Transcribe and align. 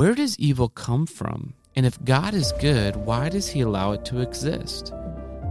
Where 0.00 0.14
does 0.14 0.38
evil 0.38 0.70
come 0.70 1.04
from? 1.04 1.52
And 1.76 1.84
if 1.84 2.02
God 2.02 2.32
is 2.32 2.54
good, 2.58 2.96
why 2.96 3.28
does 3.28 3.48
he 3.48 3.60
allow 3.60 3.92
it 3.92 4.02
to 4.06 4.20
exist? 4.20 4.94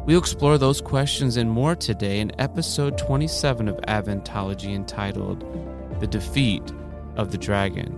We'll 0.08 0.18
explore 0.18 0.58
those 0.58 0.82
questions 0.82 1.38
and 1.38 1.52
more 1.52 1.75
today 1.75 2.20
in 2.20 2.31
episode 2.41 2.97
27 2.97 3.67
of 3.67 3.77
Adventology 3.81 4.73
entitled 4.73 5.46
The 5.99 6.07
Defeat 6.07 6.63
of 7.15 7.31
the 7.31 7.38
Dragon. 7.38 7.93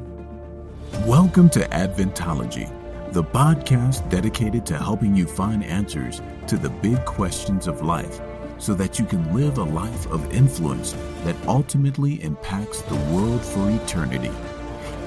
Welcome 1.08 1.50
to 1.52 1.62
Adventology, 1.70 2.68
the 3.14 3.24
podcast 3.24 4.10
dedicated 4.10 4.66
to 4.66 4.78
helping 4.78 5.16
you 5.16 5.28
find 5.28 5.64
answers 5.64 6.22
to 6.48 6.58
the 6.58 6.70
big 6.70 7.06
questions 7.06 7.66
of 7.66 7.82
life 7.82 8.20
so 8.58 8.74
that 8.74 9.00
you 9.00 9.06
can 9.06 9.34
live 9.34 9.58
a 9.58 9.64
life 9.64 10.06
of 10.08 10.34
influence 10.34 10.98
that 11.24 11.48
ultimately 11.48 12.22
impacts 12.22 12.82
the 12.82 12.96
world 13.14 13.42
for 13.42 13.72
eternity. 13.72 14.32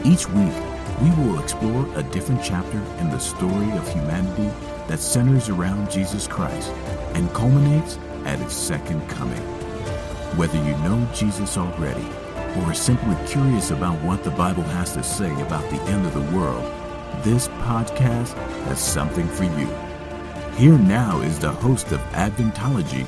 Each 0.07 0.27
week, 0.31 0.55
we 1.03 1.11
will 1.11 1.39
explore 1.39 1.87
a 1.97 2.03
different 2.03 2.43
chapter 2.43 2.79
in 3.01 3.11
the 3.11 3.19
story 3.19 3.71
of 3.73 3.93
humanity 3.93 4.51
that 4.89 5.01
centers 5.01 5.49
around 5.49 5.91
Jesus 5.91 6.27
Christ 6.27 6.71
and 7.15 7.33
culminates 7.33 7.99
at 8.25 8.39
his 8.39 8.53
second 8.53 9.07
coming. 9.09 9.43
Whether 10.37 10.59
you 10.59 10.77
know 10.79 11.07
Jesus 11.15 11.57
already 11.57 12.07
or 12.57 12.71
are 12.71 12.75
simply 12.75 13.17
curious 13.27 13.71
about 13.71 14.01
what 14.03 14.25
the 14.25 14.31
Bible 14.31 14.63
has 14.63 14.93
to 14.95 15.03
say 15.03 15.33
about 15.43 15.69
the 15.71 15.81
end 15.83 16.07
of 16.07 16.15
the 16.15 16.37
world, 16.37 16.65
this 17.23 17.49
podcast 17.49 18.35
has 18.67 18.81
something 18.81 19.29
for 19.29 19.45
you. 19.45 19.69
Here 20.57 20.79
now 20.79 21.21
is 21.21 21.39
the 21.39 21.51
host 21.51 21.91
of 21.93 22.01
Adventology, 22.13 23.07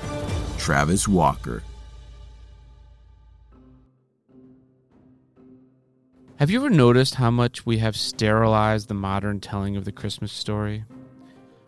Travis 0.59 1.07
Walker. 1.07 1.63
Have 6.39 6.51
you 6.51 6.61
ever 6.61 6.69
noticed 6.69 7.15
how 7.15 7.31
much 7.31 7.65
we 7.65 7.79
have 7.79 7.97
sterilized 7.97 8.89
the 8.89 8.95
modern 8.95 9.41
telling 9.41 9.75
of 9.75 9.87
the 9.87 9.93
Christmas 9.93 10.31
story? 10.31 10.85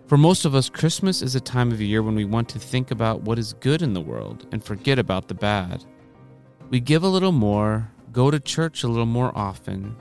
For 0.07 0.19
most 0.19 0.45
of 0.45 0.55
us, 0.55 0.69
Christmas 0.69 1.23
is 1.23 1.35
a 1.35 1.41
time 1.41 1.73
of 1.73 1.81
year 1.81 2.03
when 2.03 2.15
we 2.15 2.27
want 2.27 2.51
to 2.51 2.59
think 2.59 2.91
about 2.91 3.23
what 3.23 3.39
is 3.39 3.55
good 3.55 3.81
in 3.81 3.95
the 3.95 4.03
world 4.03 4.47
and 4.53 4.63
forget 4.63 4.99
about 4.99 5.27
the 5.27 5.35
bad. 5.35 5.87
We 6.69 6.81
give 6.81 7.03
a 7.03 7.09
little 7.09 7.33
more, 7.33 7.91
go 8.13 8.31
to 8.31 8.39
church 8.39 8.83
a 8.83 8.89
little 8.89 9.07
more 9.07 9.33
often, 9.35 9.97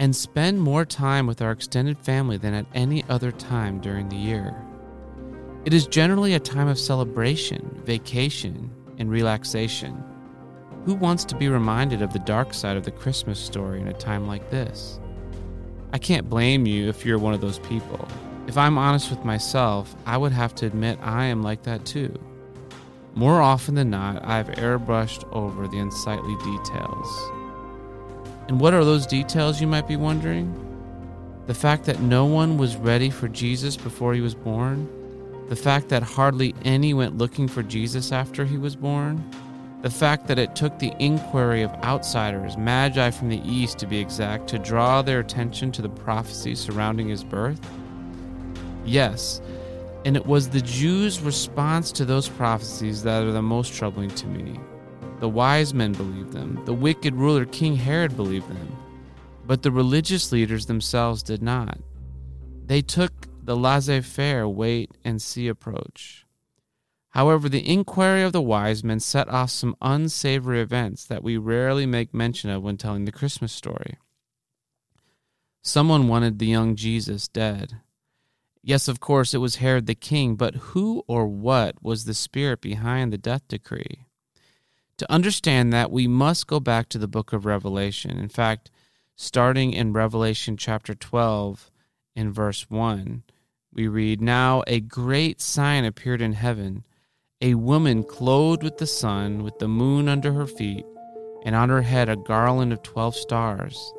and 0.00 0.16
spend 0.16 0.60
more 0.60 0.84
time 0.84 1.28
with 1.28 1.40
our 1.40 1.52
extended 1.52 1.96
family 1.96 2.38
than 2.38 2.54
at 2.54 2.66
any 2.74 3.04
other 3.08 3.30
time 3.30 3.80
during 3.80 4.08
the 4.08 4.16
year. 4.16 4.52
It 5.64 5.72
is 5.72 5.86
generally 5.86 6.34
a 6.34 6.40
time 6.40 6.66
of 6.66 6.80
celebration, 6.80 7.80
vacation, 7.84 8.68
and 8.98 9.08
relaxation. 9.08 10.02
Who 10.84 10.94
wants 10.94 11.24
to 11.26 11.36
be 11.36 11.48
reminded 11.48 12.02
of 12.02 12.12
the 12.12 12.18
dark 12.18 12.52
side 12.52 12.76
of 12.76 12.84
the 12.84 12.90
Christmas 12.90 13.38
story 13.38 13.80
in 13.80 13.86
a 13.86 13.92
time 13.92 14.26
like 14.26 14.50
this? 14.50 14.98
I 15.92 15.98
can't 15.98 16.28
blame 16.28 16.66
you 16.66 16.88
if 16.88 17.06
you're 17.06 17.20
one 17.20 17.34
of 17.34 17.40
those 17.40 17.60
people. 17.60 18.08
If 18.48 18.58
I'm 18.58 18.76
honest 18.76 19.08
with 19.08 19.24
myself, 19.24 19.94
I 20.06 20.16
would 20.16 20.32
have 20.32 20.56
to 20.56 20.66
admit 20.66 20.98
I 21.00 21.26
am 21.26 21.44
like 21.44 21.62
that 21.62 21.84
too. 21.84 22.12
More 23.14 23.40
often 23.40 23.76
than 23.76 23.90
not, 23.90 24.24
I've 24.24 24.48
airbrushed 24.48 25.30
over 25.32 25.68
the 25.68 25.78
unsightly 25.78 26.34
details. 26.38 27.30
And 28.48 28.58
what 28.58 28.74
are 28.74 28.84
those 28.84 29.06
details, 29.06 29.60
you 29.60 29.68
might 29.68 29.86
be 29.86 29.96
wondering? 29.96 30.52
The 31.46 31.54
fact 31.54 31.84
that 31.84 32.00
no 32.00 32.24
one 32.24 32.58
was 32.58 32.74
ready 32.74 33.08
for 33.08 33.28
Jesus 33.28 33.76
before 33.76 34.14
he 34.14 34.20
was 34.20 34.34
born? 34.34 34.88
The 35.48 35.56
fact 35.56 35.90
that 35.90 36.02
hardly 36.02 36.56
any 36.64 36.92
went 36.92 37.18
looking 37.18 37.46
for 37.46 37.62
Jesus 37.62 38.10
after 38.10 38.44
he 38.44 38.56
was 38.56 38.74
born? 38.74 39.22
The 39.82 39.90
fact 39.90 40.28
that 40.28 40.38
it 40.38 40.54
took 40.54 40.78
the 40.78 40.94
inquiry 41.00 41.62
of 41.62 41.72
outsiders, 41.82 42.56
magi 42.56 43.10
from 43.10 43.28
the 43.28 43.42
east 43.44 43.78
to 43.78 43.86
be 43.86 43.98
exact, 43.98 44.46
to 44.48 44.58
draw 44.60 45.02
their 45.02 45.18
attention 45.18 45.72
to 45.72 45.82
the 45.82 45.88
prophecy 45.88 46.54
surrounding 46.54 47.08
his 47.08 47.24
birth? 47.24 47.60
Yes, 48.84 49.40
and 50.04 50.16
it 50.16 50.24
was 50.24 50.48
the 50.48 50.60
Jews' 50.60 51.20
response 51.20 51.90
to 51.92 52.04
those 52.04 52.28
prophecies 52.28 53.02
that 53.02 53.24
are 53.24 53.32
the 53.32 53.42
most 53.42 53.74
troubling 53.74 54.10
to 54.10 54.26
me. 54.28 54.60
The 55.18 55.28
wise 55.28 55.74
men 55.74 55.92
believed 55.92 56.32
them, 56.32 56.64
the 56.64 56.74
wicked 56.74 57.14
ruler 57.14 57.44
King 57.44 57.74
Herod 57.74 58.16
believed 58.16 58.48
them, 58.48 58.76
but 59.46 59.62
the 59.62 59.72
religious 59.72 60.30
leaders 60.30 60.66
themselves 60.66 61.24
did 61.24 61.42
not. 61.42 61.78
They 62.66 62.82
took 62.82 63.12
the 63.44 63.56
laissez 63.56 64.02
faire 64.02 64.48
wait 64.48 64.92
and 65.04 65.20
see 65.20 65.48
approach. 65.48 66.21
However, 67.12 67.48
the 67.48 67.68
inquiry 67.68 68.22
of 68.22 68.32
the 68.32 68.40
wise 68.40 68.82
men 68.82 68.98
set 68.98 69.28
off 69.28 69.50
some 69.50 69.76
unsavory 69.82 70.60
events 70.60 71.04
that 71.04 71.22
we 71.22 71.36
rarely 71.36 71.84
make 71.84 72.14
mention 72.14 72.48
of 72.48 72.62
when 72.62 72.78
telling 72.78 73.04
the 73.04 73.12
Christmas 73.12 73.52
story. 73.52 73.98
Someone 75.60 76.08
wanted 76.08 76.38
the 76.38 76.46
young 76.46 76.74
Jesus 76.74 77.28
dead. 77.28 77.80
Yes, 78.62 78.88
of 78.88 78.98
course, 78.98 79.34
it 79.34 79.38
was 79.38 79.56
Herod 79.56 79.86
the 79.86 79.94
king, 79.94 80.36
but 80.36 80.54
who 80.54 81.04
or 81.06 81.26
what 81.26 81.82
was 81.82 82.06
the 82.06 82.14
spirit 82.14 82.62
behind 82.62 83.12
the 83.12 83.18
death 83.18 83.46
decree? 83.46 84.06
To 84.96 85.12
understand 85.12 85.70
that, 85.72 85.90
we 85.90 86.06
must 86.06 86.46
go 86.46 86.60
back 86.60 86.88
to 86.90 86.98
the 86.98 87.08
book 87.08 87.34
of 87.34 87.44
Revelation. 87.44 88.18
In 88.18 88.28
fact, 88.28 88.70
starting 89.16 89.74
in 89.74 89.92
Revelation 89.92 90.56
chapter 90.56 90.94
12, 90.94 91.70
in 92.16 92.32
verse 92.32 92.70
1, 92.70 93.22
we 93.72 93.86
read 93.86 94.22
Now 94.22 94.62
a 94.66 94.80
great 94.80 95.42
sign 95.42 95.84
appeared 95.84 96.22
in 96.22 96.32
heaven 96.32 96.84
a 97.42 97.54
woman 97.54 98.04
clothed 98.04 98.62
with 98.62 98.78
the 98.78 98.86
sun, 98.86 99.42
with 99.42 99.58
the 99.58 99.66
moon 99.66 100.08
under 100.08 100.32
her 100.32 100.46
feet, 100.46 100.86
and 101.42 101.56
on 101.56 101.68
her 101.68 101.82
head 101.82 102.08
a 102.08 102.14
garland 102.14 102.72
of 102.72 102.80
twelve 102.82 103.16
stars. 103.16 103.92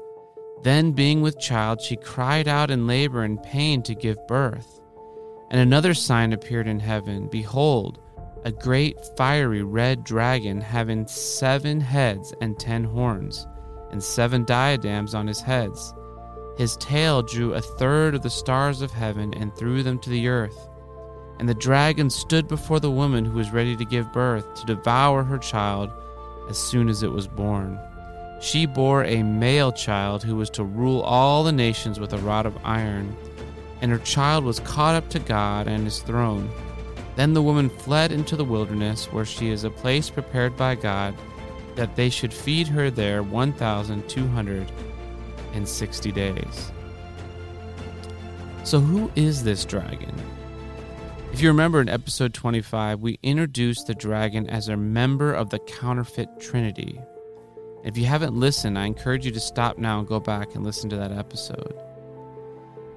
Then, 0.64 0.94
being 0.94 1.22
with 1.22 1.42
child, 1.42 1.82
she 1.82 1.98
cried 1.98 2.48
out 2.48 2.72
in 2.72 2.88
labor 2.88 3.24
and 3.24 3.44
pain 3.44 3.84
to 3.84 3.94
give 3.94 4.28
birth. 4.28 4.80
And 5.52 5.60
another 5.60 5.94
sign 5.94 6.32
appeared 6.32 6.68
in 6.70 6.80
heaven 6.80 7.28
Behold, 7.28 8.00
a 8.46 8.52
great 8.52 8.98
fiery 9.18 9.62
red 9.62 10.06
dragon 10.06 10.62
having 10.62 11.06
seven 11.06 11.82
heads 11.82 12.34
and 12.40 12.58
ten 12.58 12.86
horns, 12.86 13.46
and 13.92 14.02
seven 14.02 14.46
diadems 14.46 15.14
on 15.14 15.28
his 15.28 15.42
heads. 15.42 15.94
His 16.58 16.78
tail 16.78 17.22
drew 17.22 17.54
a 17.54 17.62
third 17.62 18.16
of 18.16 18.22
the 18.22 18.30
stars 18.30 18.82
of 18.82 18.92
heaven 18.92 19.34
and 19.34 19.54
threw 19.56 19.84
them 19.84 20.00
to 20.00 20.10
the 20.10 20.30
earth. 20.30 20.70
And 21.44 21.50
the 21.50 21.56
dragon 21.56 22.10
stood 22.10 22.48
before 22.48 22.80
the 22.80 22.90
woman 22.90 23.26
who 23.26 23.34
was 23.34 23.52
ready 23.52 23.76
to 23.76 23.84
give 23.84 24.14
birth 24.14 24.56
to 24.56 24.66
devour 24.66 25.26
her 25.26 25.38
child 25.38 25.92
as 26.48 26.58
soon 26.58 26.88
as 26.88 27.04
it 27.04 27.12
was 27.12 27.28
born. 27.28 27.78
She 28.40 28.66
bore 28.66 29.04
a 29.04 29.24
male 29.24 29.74
child 29.74 30.24
who 30.24 30.38
was 30.38 30.50
to 30.52 30.64
rule 30.64 31.02
all 31.02 31.44
the 31.44 31.52
nations 31.52 32.00
with 32.00 32.14
a 32.14 32.18
rod 32.20 32.46
of 32.46 32.58
iron, 32.64 33.14
and 33.82 33.92
her 33.92 33.98
child 33.98 34.46
was 34.46 34.62
caught 34.62 34.96
up 34.96 35.10
to 35.10 35.20
God 35.20 35.68
and 35.68 35.84
his 35.84 36.00
throne. 36.00 36.50
Then 37.18 37.34
the 37.34 37.44
woman 37.44 37.70
fled 37.70 38.14
into 38.14 38.38
the 38.38 38.46
wilderness, 38.46 39.12
where 39.12 39.26
she 39.26 39.50
is 39.50 39.66
a 39.66 39.70
place 39.70 40.10
prepared 40.10 40.56
by 40.56 40.76
God, 40.76 41.14
that 41.76 41.98
they 41.98 42.10
should 42.10 42.34
feed 42.34 42.70
her 42.70 42.90
there 42.90 43.22
1,260 43.22 46.12
days. 46.14 46.72
So, 48.64 48.80
who 48.80 49.12
is 49.18 49.44
this 49.44 49.66
dragon? 49.66 50.16
If 51.34 51.42
you 51.42 51.48
remember 51.48 51.82
in 51.82 51.90
episode 51.90 52.36
25, 52.36 53.00
we 53.00 53.18
introduced 53.24 53.88
the 53.88 53.96
dragon 53.96 54.48
as 54.52 54.68
a 54.68 54.78
member 54.78 55.34
of 55.34 55.50
the 55.50 55.58
counterfeit 55.58 56.30
trinity. 56.40 57.02
If 57.84 57.98
you 57.98 58.06
haven't 58.06 58.36
listened, 58.36 58.78
I 58.78 58.86
encourage 58.86 59.26
you 59.26 59.32
to 59.32 59.40
stop 59.40 59.80
now 59.80 59.98
and 59.98 60.08
go 60.08 60.20
back 60.20 60.54
and 60.54 60.64
listen 60.64 60.92
to 60.92 60.96
that 60.98 61.12
episode. 61.12 61.76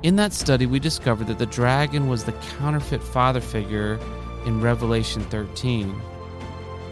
In 0.02 0.16
that 0.16 0.34
study, 0.34 0.66
we 0.66 0.78
discovered 0.78 1.28
that 1.28 1.38
the 1.38 1.46
dragon 1.46 2.08
was 2.08 2.24
the 2.24 2.32
counterfeit 2.58 3.02
father 3.02 3.40
figure 3.40 3.98
in 4.44 4.60
Revelation 4.60 5.22
13, 5.22 5.98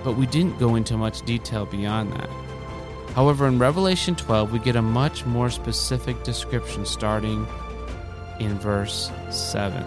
but 0.03 0.17
we 0.17 0.25
didn't 0.25 0.59
go 0.59 0.77
into 0.77 0.97
much 0.97 1.21
detail 1.27 1.67
beyond 1.67 2.11
that. 2.15 2.31
However, 3.15 3.47
in 3.47 3.59
Revelation 3.59 4.17
12, 4.17 4.51
we 4.51 4.61
get 4.61 4.77
a 4.77 4.83
much 4.83 5.27
more 5.27 5.51
specific 5.51 6.23
description 6.23 6.87
starting 6.87 7.47
in 8.41 8.59
verse 8.59 9.13
7 9.29 9.85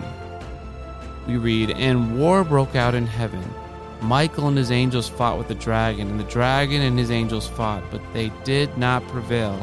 we 1.27 1.37
read, 1.37 1.71
And 1.71 2.17
war 2.17 2.43
broke 2.43 2.75
out 2.75 2.95
in 2.95 3.05
heaven. 3.05 3.43
Michael 4.01 4.47
and 4.47 4.57
his 4.57 4.71
angels 4.71 5.09
fought 5.09 5.37
with 5.37 5.47
the 5.47 5.55
dragon, 5.55 6.09
and 6.09 6.19
the 6.19 6.23
dragon 6.25 6.81
and 6.81 6.97
his 6.97 7.11
angels 7.11 7.47
fought, 7.47 7.83
but 7.91 8.01
they 8.13 8.31
did 8.43 8.75
not 8.77 9.07
prevail, 9.07 9.59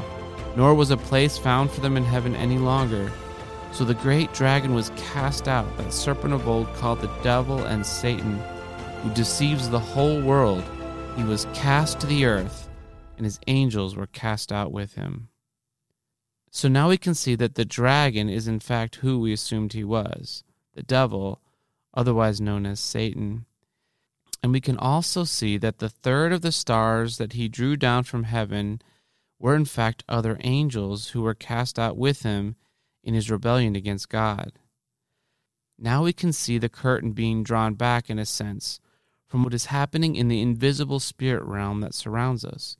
nor 0.56 0.74
was 0.74 0.90
a 0.90 0.96
place 0.96 1.38
found 1.38 1.70
for 1.70 1.80
them 1.80 1.96
in 1.96 2.04
heaven 2.04 2.34
any 2.36 2.58
longer. 2.58 3.10
So 3.72 3.84
the 3.84 3.94
great 3.94 4.32
dragon 4.32 4.74
was 4.74 4.92
cast 4.96 5.48
out, 5.48 5.76
that 5.76 5.92
serpent 5.92 6.34
of 6.34 6.46
old 6.46 6.72
called 6.74 7.00
the 7.00 7.10
devil 7.22 7.64
and 7.64 7.84
Satan, 7.86 8.38
who 9.02 9.10
deceives 9.14 9.68
the 9.68 9.80
whole 9.80 10.20
world. 10.20 10.64
He 11.16 11.24
was 11.24 11.46
cast 11.54 12.00
to 12.00 12.06
the 12.06 12.24
earth, 12.24 12.68
and 13.16 13.24
his 13.24 13.38
angels 13.46 13.96
were 13.96 14.06
cast 14.06 14.52
out 14.52 14.72
with 14.72 14.94
him. 14.94 15.28
So 16.50 16.68
now 16.68 16.88
we 16.88 16.98
can 16.98 17.14
see 17.14 17.34
that 17.36 17.54
the 17.54 17.64
dragon 17.64 18.28
is 18.28 18.46
in 18.46 18.60
fact 18.60 18.96
who 18.96 19.18
we 19.18 19.32
assumed 19.32 19.72
he 19.72 19.84
was 19.84 20.44
the 20.74 20.82
devil, 20.82 21.40
otherwise 21.94 22.40
known 22.40 22.66
as 22.66 22.80
Satan. 22.80 23.46
And 24.42 24.52
we 24.52 24.60
can 24.60 24.76
also 24.76 25.24
see 25.24 25.56
that 25.58 25.78
the 25.78 25.88
third 25.88 26.32
of 26.32 26.42
the 26.42 26.52
stars 26.52 27.16
that 27.18 27.32
he 27.32 27.48
drew 27.48 27.76
down 27.76 28.04
from 28.04 28.24
heaven 28.24 28.82
were 29.38 29.54
in 29.54 29.64
fact 29.64 30.04
other 30.08 30.38
angels 30.40 31.10
who 31.10 31.22
were 31.22 31.34
cast 31.34 31.78
out 31.78 31.96
with 31.96 32.22
him 32.22 32.56
in 33.02 33.14
his 33.14 33.30
rebellion 33.30 33.76
against 33.76 34.08
God. 34.08 34.52
Now 35.78 36.04
we 36.04 36.12
can 36.12 36.32
see 36.32 36.58
the 36.58 36.68
curtain 36.68 37.12
being 37.12 37.42
drawn 37.42 37.74
back 37.74 38.08
in 38.08 38.18
a 38.18 38.26
sense 38.26 38.80
from 39.26 39.42
what 39.42 39.54
is 39.54 39.66
happening 39.66 40.14
in 40.14 40.28
the 40.28 40.40
invisible 40.40 41.00
spirit 41.00 41.42
realm 41.44 41.80
that 41.80 41.94
surrounds 41.94 42.44
us. 42.44 42.76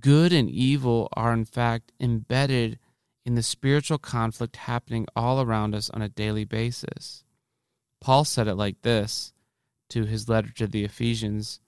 Good 0.00 0.32
and 0.32 0.50
evil 0.50 1.08
are, 1.12 1.32
in 1.32 1.44
fact, 1.44 1.92
embedded 2.00 2.78
in 3.24 3.34
the 3.34 3.42
spiritual 3.42 3.98
conflict 3.98 4.56
happening 4.56 5.06
all 5.14 5.40
around 5.40 5.74
us 5.74 5.90
on 5.90 6.02
a 6.02 6.08
daily 6.08 6.44
basis. 6.44 7.24
Paul 8.02 8.24
said 8.24 8.48
it 8.48 8.56
like 8.56 8.82
this 8.82 9.32
to 9.90 10.04
his 10.04 10.28
letter 10.28 10.50
to 10.56 10.66
the 10.66 10.84
Ephesians 10.84 11.60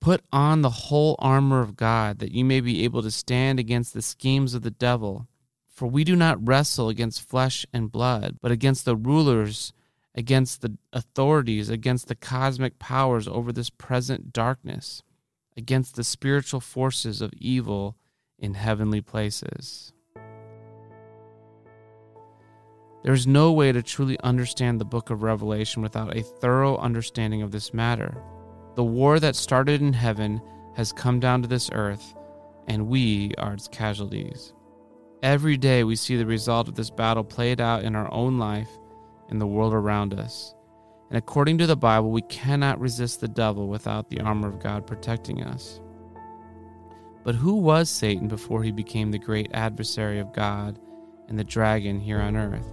Put 0.00 0.24
on 0.32 0.62
the 0.62 0.70
whole 0.70 1.14
armor 1.20 1.60
of 1.60 1.76
God 1.76 2.18
that 2.18 2.32
you 2.32 2.44
may 2.44 2.60
be 2.60 2.82
able 2.82 3.02
to 3.02 3.10
stand 3.10 3.60
against 3.60 3.94
the 3.94 4.02
schemes 4.02 4.52
of 4.52 4.62
the 4.62 4.70
devil. 4.70 5.28
For 5.68 5.86
we 5.86 6.02
do 6.02 6.16
not 6.16 6.44
wrestle 6.44 6.88
against 6.88 7.28
flesh 7.28 7.64
and 7.72 7.92
blood, 7.92 8.38
but 8.40 8.50
against 8.50 8.84
the 8.84 8.96
rulers, 8.96 9.72
against 10.14 10.60
the 10.60 10.76
authorities, 10.92 11.68
against 11.68 12.08
the 12.08 12.16
cosmic 12.16 12.80
powers 12.80 13.28
over 13.28 13.52
this 13.52 13.70
present 13.70 14.32
darkness, 14.32 15.04
against 15.56 15.94
the 15.94 16.04
spiritual 16.04 16.60
forces 16.60 17.22
of 17.22 17.32
evil 17.34 17.96
in 18.38 18.54
heavenly 18.54 19.00
places. 19.00 19.92
There 23.02 23.12
is 23.12 23.26
no 23.26 23.52
way 23.52 23.72
to 23.72 23.82
truly 23.82 24.18
understand 24.20 24.80
the 24.80 24.84
book 24.84 25.10
of 25.10 25.22
Revelation 25.22 25.82
without 25.82 26.16
a 26.16 26.22
thorough 26.22 26.76
understanding 26.76 27.42
of 27.42 27.50
this 27.50 27.74
matter. 27.74 28.16
The 28.76 28.84
war 28.84 29.18
that 29.18 29.34
started 29.34 29.80
in 29.80 29.92
heaven 29.92 30.40
has 30.76 30.92
come 30.92 31.18
down 31.18 31.42
to 31.42 31.48
this 31.48 31.68
earth, 31.72 32.14
and 32.68 32.86
we 32.86 33.32
are 33.38 33.54
its 33.54 33.66
casualties. 33.66 34.54
Every 35.22 35.56
day 35.56 35.82
we 35.82 35.96
see 35.96 36.16
the 36.16 36.26
result 36.26 36.68
of 36.68 36.76
this 36.76 36.90
battle 36.90 37.24
played 37.24 37.60
out 37.60 37.82
in 37.82 37.96
our 37.96 38.10
own 38.12 38.38
life 38.38 38.70
and 39.28 39.40
the 39.40 39.46
world 39.46 39.74
around 39.74 40.14
us. 40.14 40.54
And 41.10 41.18
according 41.18 41.58
to 41.58 41.66
the 41.66 41.76
Bible, 41.76 42.10
we 42.10 42.22
cannot 42.22 42.80
resist 42.80 43.20
the 43.20 43.28
devil 43.28 43.68
without 43.68 44.08
the 44.08 44.20
armor 44.20 44.48
of 44.48 44.60
God 44.60 44.86
protecting 44.86 45.42
us. 45.42 45.80
But 47.24 47.34
who 47.34 47.56
was 47.56 47.90
Satan 47.90 48.28
before 48.28 48.62
he 48.62 48.72
became 48.72 49.10
the 49.10 49.18
great 49.18 49.50
adversary 49.52 50.18
of 50.18 50.32
God 50.32 50.78
and 51.28 51.38
the 51.38 51.44
dragon 51.44 52.00
here 52.00 52.20
on 52.20 52.36
earth? 52.36 52.66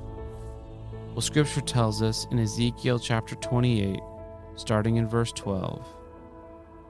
Well, 1.12 1.22
scripture 1.22 1.62
tells 1.62 2.02
us 2.02 2.28
in 2.32 2.40
Ezekiel 2.40 3.00
chapter 3.00 3.36
28, 3.36 4.00
starting 4.56 4.98
in 4.98 5.08
verse 5.08 5.32
12 5.34 5.86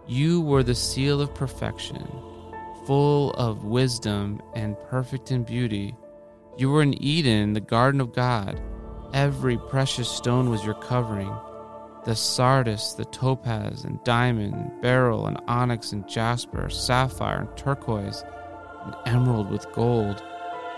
You 0.07 0.41
were 0.41 0.63
the 0.63 0.75
seal 0.75 1.21
of 1.21 1.33
perfection 1.33 2.07
full 2.89 3.29
of 3.33 3.65
wisdom 3.65 4.41
and 4.55 4.75
perfect 4.89 5.31
in 5.31 5.43
beauty. 5.43 5.95
You 6.57 6.71
were 6.71 6.81
in 6.81 6.99
Eden, 6.99 7.53
the 7.53 7.59
garden 7.59 8.01
of 8.01 8.13
God. 8.13 8.59
Every 9.13 9.59
precious 9.59 10.09
stone 10.09 10.49
was 10.49 10.65
your 10.65 10.73
covering 10.73 11.31
the 12.05 12.15
sardius, 12.15 12.93
the 12.93 13.05
topaz, 13.05 13.83
and 13.83 14.03
diamond, 14.03 14.71
beryl, 14.81 15.27
and 15.27 15.39
onyx, 15.47 15.91
and 15.91 16.07
jasper, 16.07 16.67
sapphire, 16.67 17.41
and 17.41 17.57
turquoise, 17.57 18.23
and 18.85 18.95
emerald 19.05 19.51
with 19.51 19.71
gold. 19.73 20.23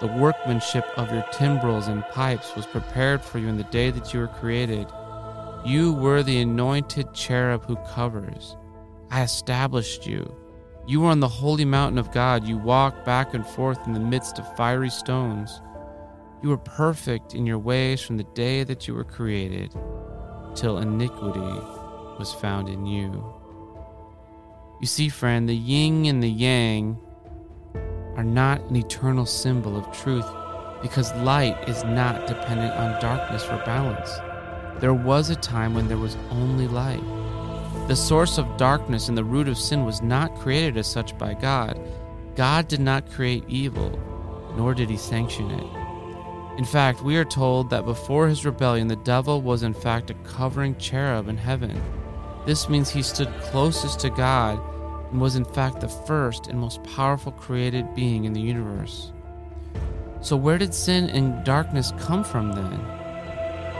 The 0.02 0.08
workmanship 0.08 0.84
of 0.98 1.12
your 1.12 1.22
timbrels 1.32 1.88
and 1.88 2.04
pipes 2.10 2.56
was 2.56 2.66
prepared 2.66 3.22
for 3.22 3.38
you 3.38 3.48
in 3.48 3.58
the 3.58 3.64
day 3.66 3.92
that 3.92 4.12
you 4.12 4.20
were 4.20 4.28
created. 4.28 4.88
You 5.64 5.94
were 5.94 6.24
the 6.24 6.42
anointed 6.42 7.14
cherub 7.14 7.66
who 7.66 7.76
covers. 7.94 8.58
I 9.12 9.22
established 9.22 10.08
you. 10.08 10.36
You 10.88 11.02
were 11.02 11.10
on 11.10 11.20
the 11.20 11.28
holy 11.28 11.66
mountain 11.66 12.00
of 12.00 12.12
God. 12.12 12.48
You 12.48 12.58
walked 12.58 13.06
back 13.06 13.36
and 13.36 13.46
forth 13.46 13.78
in 13.86 13.94
the 13.94 14.00
midst 14.00 14.40
of 14.40 14.56
fiery 14.58 14.90
stones. 14.90 15.62
You 16.42 16.50
were 16.50 16.58
perfect 16.58 17.36
in 17.36 17.46
your 17.46 17.60
ways 17.60 18.02
from 18.02 18.18
the 18.18 18.24
day 18.24 18.64
that 18.64 18.88
you 18.88 18.96
were 18.96 19.04
created, 19.04 19.72
till 20.56 20.80
iniquity 20.80 21.40
was 22.18 22.34
found 22.42 22.70
in 22.70 22.88
you. 22.88 23.24
You 24.80 24.88
see, 24.88 25.10
friend, 25.10 25.48
the 25.48 25.56
yin 25.56 26.08
and 26.08 26.24
the 26.24 26.28
yang 26.28 27.00
are 28.22 28.24
not 28.24 28.62
an 28.70 28.76
eternal 28.76 29.26
symbol 29.26 29.76
of 29.76 29.92
truth 29.92 30.28
because 30.84 31.12
light 31.24 31.58
is 31.68 31.84
not 31.86 32.28
dependent 32.28 32.72
on 32.74 33.02
darkness 33.02 33.44
for 33.44 33.58
balance. 33.66 34.12
There 34.80 34.94
was 34.94 35.32
a 35.32 35.36
time 35.36 35.74
when 35.74 35.88
there 35.88 35.98
was 35.98 36.16
only 36.30 36.68
light. 36.68 37.02
The 37.88 37.96
source 37.96 38.38
of 38.38 38.58
darkness 38.58 39.10
and 39.10 39.18
the 39.18 39.24
root 39.24 39.48
of 39.48 39.58
sin 39.58 39.86
was 39.86 40.04
not 40.04 40.36
created 40.36 40.78
as 40.78 40.86
such 40.86 41.18
by 41.18 41.34
God. 41.34 41.82
God 42.36 42.68
did 42.68 42.80
not 42.80 43.10
create 43.10 43.44
evil, 43.48 44.00
nor 44.56 44.76
did 44.76 44.92
he 44.92 44.98
sanction 44.98 45.50
it. 45.50 46.60
In 46.60 46.66
fact, 46.66 47.02
we 47.02 47.18
are 47.18 47.26
told 47.26 47.72
that 47.72 47.86
before 47.86 48.28
his 48.28 48.46
rebellion, 48.46 48.88
the 48.88 48.98
devil 48.98 49.42
was 49.42 49.64
in 49.64 49.74
fact 49.74 50.12
a 50.12 50.14
covering 50.26 50.76
cherub 50.76 51.28
in 51.28 51.38
heaven. 51.38 51.82
This 52.46 52.70
means 52.70 52.92
he 52.92 53.02
stood 53.02 53.34
closest 53.42 54.00
to 54.02 54.12
God 54.12 54.60
and 55.12 55.20
was 55.20 55.36
in 55.36 55.46
fact 55.46 55.82
the 55.82 55.88
first 55.88 56.48
and 56.48 56.60
most 56.60 56.84
powerful 56.84 57.32
created 57.34 57.94
being 57.94 58.26
in 58.26 58.34
the 58.34 58.42
universe. 58.42 59.12
So, 60.22 60.38
where 60.38 60.58
did 60.58 60.74
sin 60.74 61.10
and 61.10 61.44
darkness 61.44 61.94
come 62.00 62.24
from 62.24 62.54
then? 62.54 62.80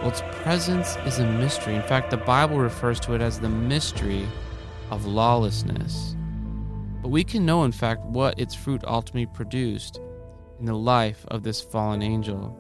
Well, 0.02 0.10
its 0.10 0.24
presence 0.44 0.98
is 1.06 1.20
a 1.20 1.26
mystery. 1.26 1.76
In 1.76 1.84
fact, 1.84 2.10
the 2.10 2.18
Bible 2.18 2.58
refers 2.58 3.00
to 3.02 3.14
it 3.14 3.22
as 3.22 3.40
the 3.40 3.50
mystery 3.50 4.28
of 4.90 5.06
lawlessness. 5.06 6.16
But 7.02 7.10
we 7.10 7.24
can 7.24 7.46
know, 7.46 7.64
in 7.64 7.72
fact, 7.72 8.04
what 8.06 8.40
its 8.40 8.56
fruit 8.56 8.84
ultimately 8.86 9.28
produced 9.28 10.00
in 10.60 10.66
the 10.66 10.74
life 10.74 11.26
of 11.28 11.44
this 11.44 11.62
fallen 11.62 12.02
angel. 12.02 12.58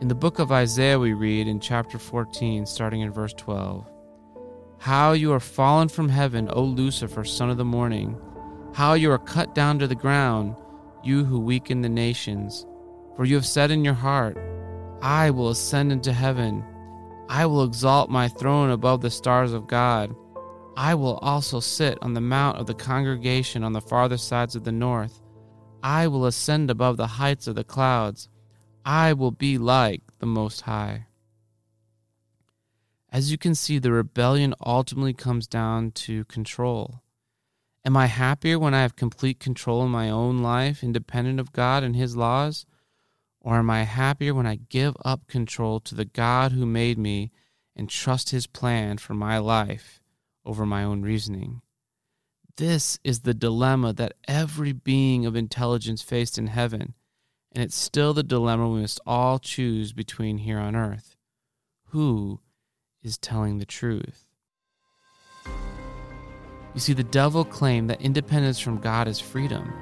In 0.00 0.08
the 0.08 0.16
book 0.16 0.40
of 0.40 0.50
Isaiah, 0.50 0.98
we 0.98 1.12
read 1.12 1.46
in 1.46 1.60
chapter 1.60 1.98
14, 1.98 2.66
starting 2.66 3.02
in 3.02 3.12
verse 3.12 3.32
12 3.34 3.91
How 4.82 5.12
you 5.12 5.32
are 5.32 5.38
fallen 5.38 5.88
from 5.88 6.08
heaven, 6.08 6.50
O 6.52 6.64
Lucifer, 6.64 7.22
son 7.22 7.50
of 7.50 7.56
the 7.56 7.64
morning! 7.64 8.20
How 8.74 8.94
you 8.94 9.12
are 9.12 9.18
cut 9.18 9.54
down 9.54 9.78
to 9.78 9.86
the 9.86 9.94
ground, 9.94 10.56
you 11.04 11.24
who 11.24 11.38
weaken 11.38 11.82
the 11.82 11.88
nations! 11.88 12.66
For 13.14 13.24
you 13.24 13.36
have 13.36 13.46
said 13.46 13.70
in 13.70 13.84
your 13.84 13.94
heart, 13.94 14.36
I 15.00 15.30
will 15.30 15.50
ascend 15.50 15.92
into 15.92 16.12
heaven. 16.12 16.64
I 17.28 17.46
will 17.46 17.62
exalt 17.62 18.10
my 18.10 18.26
throne 18.26 18.70
above 18.70 19.02
the 19.02 19.10
stars 19.10 19.52
of 19.52 19.68
God. 19.68 20.16
I 20.76 20.96
will 20.96 21.18
also 21.18 21.60
sit 21.60 21.96
on 22.02 22.14
the 22.14 22.20
mount 22.20 22.58
of 22.58 22.66
the 22.66 22.74
congregation 22.74 23.62
on 23.62 23.74
the 23.74 23.80
farther 23.80 24.18
sides 24.18 24.56
of 24.56 24.64
the 24.64 24.72
north. 24.72 25.20
I 25.84 26.08
will 26.08 26.26
ascend 26.26 26.72
above 26.72 26.96
the 26.96 27.06
heights 27.06 27.46
of 27.46 27.54
the 27.54 27.62
clouds. 27.62 28.28
I 28.84 29.12
will 29.12 29.30
be 29.30 29.58
like 29.58 30.02
the 30.18 30.26
Most 30.26 30.62
High. 30.62 31.06
As 33.12 33.30
you 33.30 33.36
can 33.36 33.54
see, 33.54 33.78
the 33.78 33.92
rebellion 33.92 34.54
ultimately 34.64 35.12
comes 35.12 35.46
down 35.46 35.90
to 35.92 36.24
control. 36.24 37.02
Am 37.84 37.94
I 37.94 38.06
happier 38.06 38.58
when 38.58 38.72
I 38.72 38.80
have 38.80 38.96
complete 38.96 39.38
control 39.38 39.84
in 39.84 39.90
my 39.90 40.08
own 40.08 40.38
life, 40.38 40.82
independent 40.82 41.38
of 41.38 41.52
God 41.52 41.84
and 41.84 41.94
His 41.94 42.16
laws? 42.16 42.64
Or 43.42 43.56
am 43.56 43.68
I 43.68 43.82
happier 43.82 44.32
when 44.32 44.46
I 44.46 44.60
give 44.70 44.96
up 45.04 45.26
control 45.26 45.78
to 45.80 45.94
the 45.94 46.06
God 46.06 46.52
who 46.52 46.64
made 46.64 46.96
me 46.96 47.30
and 47.76 47.88
trust 47.88 48.30
his 48.30 48.46
plan 48.46 48.98
for 48.98 49.14
my 49.14 49.38
life 49.38 50.00
over 50.44 50.64
my 50.64 50.84
own 50.84 51.02
reasoning? 51.02 51.60
This 52.56 52.98
is 53.02 53.20
the 53.20 53.34
dilemma 53.34 53.92
that 53.94 54.14
every 54.28 54.72
being 54.72 55.26
of 55.26 55.34
intelligence 55.34 56.02
faced 56.02 56.38
in 56.38 56.46
heaven, 56.46 56.94
and 57.50 57.64
it's 57.64 57.76
still 57.76 58.14
the 58.14 58.22
dilemma 58.22 58.68
we 58.68 58.80
must 58.80 59.00
all 59.04 59.38
choose 59.38 59.92
between 59.92 60.38
here 60.38 60.58
on 60.58 60.76
earth. 60.76 61.16
Who 61.86 62.40
is 63.02 63.18
telling 63.18 63.58
the 63.58 63.64
truth? 63.64 64.24
You 66.74 66.80
see, 66.80 66.92
the 66.92 67.04
devil 67.04 67.44
claimed 67.44 67.90
that 67.90 68.00
independence 68.00 68.58
from 68.58 68.78
God 68.78 69.06
is 69.06 69.20
freedom. 69.20 69.72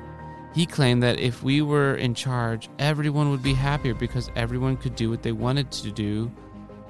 He 0.53 0.67
claimed 0.67 1.03
that 1.03 1.21
if 1.21 1.43
we 1.43 1.63
were 1.63 1.95
in 1.95 2.15
charge, 2.15 2.69
everyone 2.79 3.31
would 3.31 3.43
be 3.43 3.55
happier 3.55 3.95
because 3.95 4.31
everyone 4.35 4.77
could 4.77 4.97
do 4.97 5.09
what 5.09 5.23
they 5.23 5.33
wanted 5.33 5.71
to 5.71 5.93
do 5.93 6.31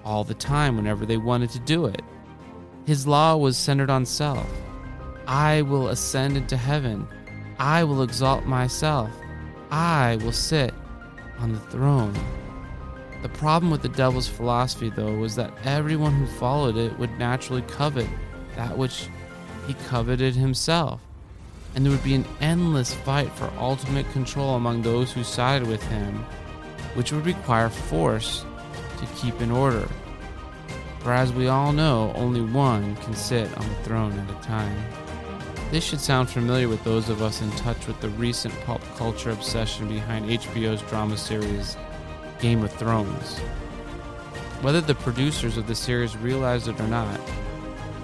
all 0.05 0.25
the 0.25 0.35
time 0.35 0.77
whenever 0.77 1.05
they 1.05 1.19
wanted 1.19 1.51
to 1.51 1.59
do 1.61 1.85
it. 1.85 2.01
His 2.87 3.07
law 3.07 3.37
was 3.37 3.59
centered 3.59 3.91
on 3.91 4.07
self. 4.07 4.47
I 5.27 5.63
will 5.63 5.89
ascend 5.89 6.39
into 6.39 6.57
heaven. 6.57 7.07
I 7.59 7.85
will 7.85 8.03
exalt 8.03 8.47
myself. 8.47 9.11
I 9.71 10.17
will 10.23 10.33
sit 10.33 10.73
on 11.39 11.53
the 11.53 11.61
throne. 11.61 12.15
The 13.23 13.29
problem 13.29 13.71
with 13.71 13.83
the 13.83 13.89
devil's 13.89 14.29
philosophy, 14.29 14.91
though, 14.91 15.15
was 15.15 15.37
that 15.37 15.53
everyone 15.65 16.15
who 16.15 16.27
followed 16.27 16.77
it 16.77 16.99
would 16.99 17.19
naturally 17.19 17.63
covet 17.63 18.09
that 18.57 18.77
which 18.77 19.09
he 19.67 19.75
coveted 19.75 20.35
himself 20.35 21.01
and 21.75 21.85
there 21.85 21.93
would 21.93 22.05
be 22.05 22.15
an 22.15 22.27
endless 22.41 22.95
fight 22.95 23.31
for 23.33 23.51
ultimate 23.59 24.11
control 24.13 24.57
among 24.57 24.83
those 24.83 25.13
who 25.13 25.23
sided 25.23 25.69
with 25.69 25.83
him, 25.85 26.25
which 26.95 27.13
would 27.13 27.27
require 27.27 27.69
force 27.69 28.45
to 28.99 29.07
keep 29.17 29.41
in 29.41 29.51
order. 29.51 29.89
For 31.01 31.13
as 31.13 31.33
we 31.33 31.49
all 31.49 31.73
know, 31.73 32.13
only 32.17 32.43
one 32.43 32.97
can 32.97 33.15
sit 33.15 33.57
on 33.57 33.69
the 33.69 33.75
throne 33.77 34.19
at 34.19 34.31
a 34.31 34.47
time. 34.47 34.77
This 35.71 35.85
should 35.85 36.01
sound 36.01 36.29
familiar 36.29 36.69
with 36.69 36.83
those 36.83 37.09
of 37.09 37.23
us 37.23 37.41
in 37.41 37.51
touch 37.53 37.87
with 37.87 38.01
the 38.01 38.09
recent 38.11 38.53
pop 38.63 38.83
culture 38.97 39.31
obsession 39.31 39.89
behind 39.89 40.29
HBO's 40.29 40.83
drama 40.83 41.17
series 41.17 41.77
Game 42.41 42.63
of 42.63 42.73
Thrones. 42.73 43.39
Whether 44.63 44.81
the 44.81 44.95
producers 44.95 45.57
of 45.57 45.67
the 45.67 45.75
series 45.75 46.17
realized 46.17 46.69
it 46.69 46.81
or 46.81 46.87
not, 46.89 47.21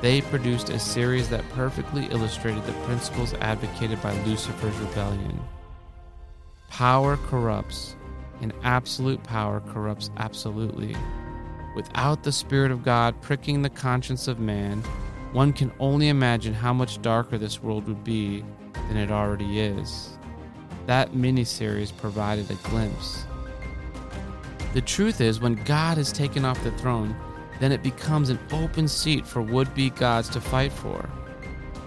they 0.00 0.20
produced 0.20 0.68
a 0.68 0.78
series 0.78 1.28
that 1.30 1.48
perfectly 1.50 2.06
illustrated 2.06 2.64
the 2.64 2.72
principles 2.84 3.34
advocated 3.34 4.00
by 4.02 4.12
Lucifer's 4.22 4.76
rebellion. 4.76 5.40
Power 6.68 7.16
corrupts, 7.28 7.96
and 8.40 8.52
absolute 8.62 9.22
power 9.22 9.60
corrupts 9.60 10.10
absolutely. 10.18 10.94
Without 11.74 12.22
the 12.22 12.32
Spirit 12.32 12.70
of 12.70 12.84
God 12.84 13.20
pricking 13.22 13.62
the 13.62 13.70
conscience 13.70 14.28
of 14.28 14.38
man, 14.38 14.82
one 15.32 15.52
can 15.52 15.72
only 15.80 16.08
imagine 16.08 16.54
how 16.54 16.72
much 16.72 17.02
darker 17.02 17.36
this 17.36 17.62
world 17.62 17.86
would 17.86 18.04
be 18.04 18.44
than 18.88 18.96
it 18.96 19.10
already 19.10 19.60
is. 19.60 20.16
That 20.86 21.12
miniseries 21.12 21.96
provided 21.96 22.50
a 22.50 22.54
glimpse. 22.68 23.24
The 24.76 24.82
truth 24.82 25.22
is, 25.22 25.40
when 25.40 25.54
God 25.64 25.96
is 25.96 26.12
taken 26.12 26.44
off 26.44 26.62
the 26.62 26.70
throne, 26.72 27.16
then 27.60 27.72
it 27.72 27.82
becomes 27.82 28.28
an 28.28 28.38
open 28.52 28.88
seat 28.88 29.26
for 29.26 29.40
would 29.40 29.74
be 29.74 29.88
gods 29.88 30.28
to 30.28 30.38
fight 30.38 30.70
for. 30.70 31.08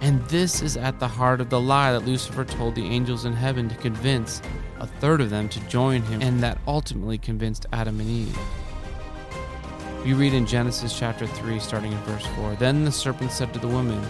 And 0.01 0.27
this 0.27 0.63
is 0.63 0.75
at 0.75 0.99
the 0.99 1.07
heart 1.07 1.39
of 1.39 1.51
the 1.51 1.61
lie 1.61 1.91
that 1.91 2.07
Lucifer 2.07 2.43
told 2.43 2.73
the 2.73 2.87
angels 2.87 3.25
in 3.25 3.33
heaven 3.33 3.69
to 3.69 3.75
convince 3.75 4.41
a 4.79 4.87
third 4.87 5.21
of 5.21 5.29
them 5.29 5.49
to 5.49 5.59
join 5.67 6.01
him, 6.01 6.23
and 6.23 6.41
that 6.41 6.57
ultimately 6.65 7.19
convinced 7.19 7.67
Adam 7.71 7.99
and 7.99 8.09
Eve. 8.09 8.39
We 10.03 10.13
read 10.13 10.33
in 10.33 10.47
Genesis 10.47 10.97
chapter 10.97 11.27
3, 11.27 11.59
starting 11.59 11.91
in 11.91 11.99
verse 11.99 12.25
4 12.37 12.55
Then 12.55 12.85
the 12.85 12.91
serpent 12.91 13.31
said 13.31 13.53
to 13.53 13.59
the 13.59 13.67
woman, 13.67 14.03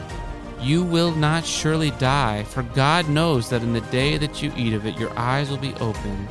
You 0.62 0.86
will 0.86 1.12
not 1.12 1.46
surely 1.46 1.92
die, 1.92 2.44
for 2.46 2.64
God 2.64 3.10
knows 3.10 3.50
that 3.50 3.62
in 3.62 3.74
the 3.74 3.82
day 3.92 4.18
that 4.18 4.42
you 4.42 4.54
eat 4.56 4.72
of 4.72 4.86
it, 4.86 4.98
your 4.98 5.12
eyes 5.20 5.50
will 5.50 5.58
be 5.58 5.74
opened, 5.82 6.30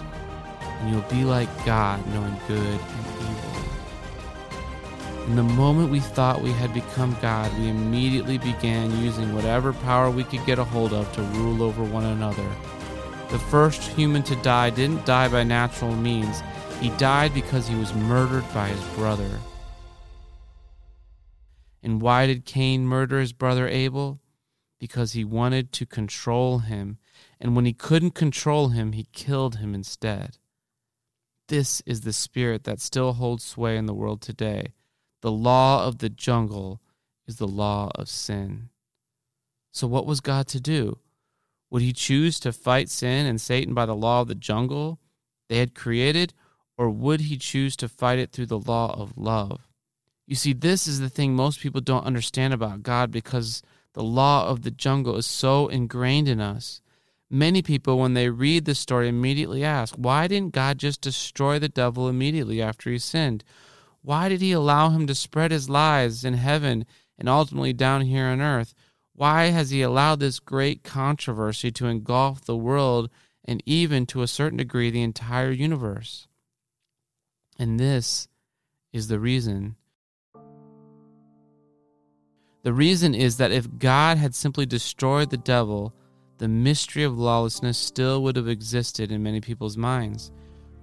and 0.78 0.90
you'll 0.90 1.02
be 1.02 1.25
like 1.25 1.49
God, 1.64 2.06
knowing 2.08 2.37
good 2.47 2.58
and 2.58 3.06
evil. 3.20 3.58
In 5.26 5.37
the 5.37 5.42
moment 5.42 5.90
we 5.90 6.00
thought 6.00 6.40
we 6.40 6.52
had 6.52 6.73
become 6.73 7.16
God, 7.20 7.52
we 7.58 7.68
immediately 7.68 8.38
began 8.38 8.97
using 9.02 9.35
whatever 9.35 9.75
power 9.75 10.11
we 10.11 10.25
could 10.25 10.44
get 10.47 10.58
a 10.58 10.64
hold 10.64 10.94
of 10.94 11.12
to 11.12 11.23
rule 11.23 11.62
over 11.62 11.85
one 11.85 12.04
another. 12.04 12.49
The 13.30 13.38
first 13.38 13.82
human 13.82 14.23
to 14.23 14.37
die 14.37 14.70
didn't 14.70 15.04
die 15.04 15.28
by 15.28 15.44
natural 15.44 15.94
means. 15.94 16.42
He 16.80 16.88
died 16.90 17.35
because 17.35 17.68
he 17.68 17.75
was 17.75 17.92
murdered 17.92 18.44
by 18.54 18.68
his 18.68 18.82
brother. 18.97 19.28
And 21.82 22.00
why 22.00 22.26
did 22.26 22.47
Cain 22.47 22.87
murder 22.87 23.20
his 23.20 23.35
brother 23.35 23.68
Abel? 23.68 24.20
Because 24.78 25.12
he 25.12 25.25
wanted 25.25 25.73
to 25.73 25.85
control 25.85 26.61
him, 26.61 26.97
and 27.38 27.54
when 27.54 27.66
he 27.66 27.73
couldn't 27.73 28.14
control 28.14 28.68
him, 28.68 28.92
he 28.92 29.08
killed 29.12 29.56
him 29.56 29.75
instead. 29.75 30.38
This 31.49 31.81
is 31.87 32.02
the 32.02 32.12
spirit 32.12 32.64
that 32.64 32.81
still 32.81 33.14
holds 33.14 33.43
sway 33.43 33.76
in 33.76 33.87
the 33.87 33.95
world 33.95 34.21
today. 34.21 34.75
The 35.23 35.33
law 35.33 35.87
of 35.87 35.99
the 35.99 36.11
jungle 36.11 36.81
is 37.26 37.37
the 37.37 37.49
law 37.49 37.90
of 37.95 38.09
sin. 38.09 38.69
So, 39.73 39.87
what 39.87 40.07
was 40.07 40.21
God 40.21 40.47
to 40.49 40.61
do? 40.61 40.99
Would 41.71 41.83
he 41.83 41.93
choose 41.93 42.38
to 42.40 42.52
fight 42.52 42.88
sin 42.88 43.26
and 43.26 43.40
Satan 43.40 43.75
by 43.75 43.87
the 43.87 43.97
law 43.97 44.23
of 44.23 44.28
the 44.28 44.35
jungle 44.35 44.99
they 45.49 45.59
had 45.59 45.75
created, 45.75 46.35
or 46.76 46.90
would 46.90 47.23
he 47.23 47.37
choose 47.37 47.76
to 47.76 47.88
fight 47.88 48.19
it 48.19 48.33
through 48.33 48.47
the 48.47 48.59
law 48.59 48.95
of 48.99 49.17
love? 49.17 49.69
You 50.26 50.37
see, 50.37 50.52
this 50.52 50.87
is 50.87 51.00
the 51.00 51.09
thing 51.09 51.35
most 51.35 51.61
people 51.61 51.81
don't 51.81 52.05
understand 52.05 52.52
about 52.52 52.83
God 52.83 53.11
because 53.11 53.62
the 53.95 54.02
law 54.02 54.49
of 54.49 54.62
the 54.62 54.71
jungle 54.71 55.17
is 55.17 55.26
so 55.26 55.69
ingrained 55.69 56.28
in 56.28 56.40
us. 56.40 56.83
Many 57.30 57.61
people, 57.61 57.99
when 57.99 58.14
they 58.14 58.30
read 58.30 58.64
the 58.64 58.75
story, 58.75 59.08
immediately 59.08 59.62
ask, 59.62 59.94
why 59.97 60.28
didn't 60.28 60.54
God 60.54 60.78
just 60.78 61.00
destroy 61.02 61.58
the 61.58 61.68
devil 61.68 62.08
immediately 62.08 62.62
after 62.62 62.90
he 62.90 62.99
sinned? 62.99 63.44
Why 64.00 64.28
did 64.28 64.40
he 64.40 64.52
allow 64.52 64.90
him 64.90 65.06
to 65.06 65.14
spread 65.14 65.50
his 65.50 65.68
lies 65.68 66.25
in 66.25 66.35
heaven 66.35 66.87
and 67.18 67.28
ultimately 67.28 67.75
down 67.75 68.02
here 68.02 68.26
on 68.26 68.40
earth? 68.40 68.75
Why 69.14 69.47
has 69.47 69.70
he 69.70 69.82
allowed 69.82 70.20
this 70.20 70.40
great 70.40 70.82
controversy 70.85 71.70
to 71.73 71.87
engulf 71.87 72.44
the 72.44 72.56
world 72.56 73.11
and 73.44 73.62
even 73.66 74.06
to 74.06 74.23
a 74.23 74.28
certain 74.28 74.58
degree 74.58 74.90
the 74.90 75.02
entire 75.02 75.50
universe? 75.50 76.28
And 77.58 77.78
this 77.78 78.28
is 78.92 79.08
the 79.08 79.18
reason 79.18 79.76
the 82.62 82.73
reason 82.73 83.14
is 83.14 83.37
that 83.37 83.52
if 83.52 83.78
God 83.78 84.18
had 84.18 84.35
simply 84.35 84.66
destroyed 84.66 85.30
the 85.30 85.37
devil, 85.37 85.94
the 86.38 86.49
mystery 86.49 87.02
of 87.02 87.18
lawlessness 87.18 87.76
still 87.76 88.23
would 88.23 88.37
have 88.37 88.49
existed 88.49 89.11
in 89.11 89.23
many 89.23 89.40
people's 89.40 89.76
minds. 89.76 90.30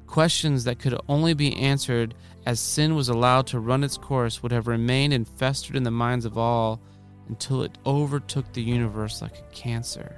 Questions 0.05 0.65
that 0.65 0.79
could 0.79 0.99
only 1.07 1.33
be 1.33 1.55
answered 1.55 2.13
as 2.45 2.59
sin 2.59 2.93
was 2.93 3.09
allowed 3.09 3.47
to 3.47 3.59
run 3.59 3.83
its 3.83 3.97
course 3.97 4.43
would 4.43 4.51
have 4.51 4.67
remained 4.67 5.13
and 5.13 5.27
festered 5.27 5.75
in 5.75 5.83
the 5.83 5.91
minds 5.91 6.25
of 6.25 6.37
all 6.37 6.81
until 7.29 7.63
it 7.63 7.77
overtook 7.85 8.51
the 8.53 8.61
universe 8.61 9.21
like 9.21 9.37
a 9.37 9.53
cancer. 9.53 10.15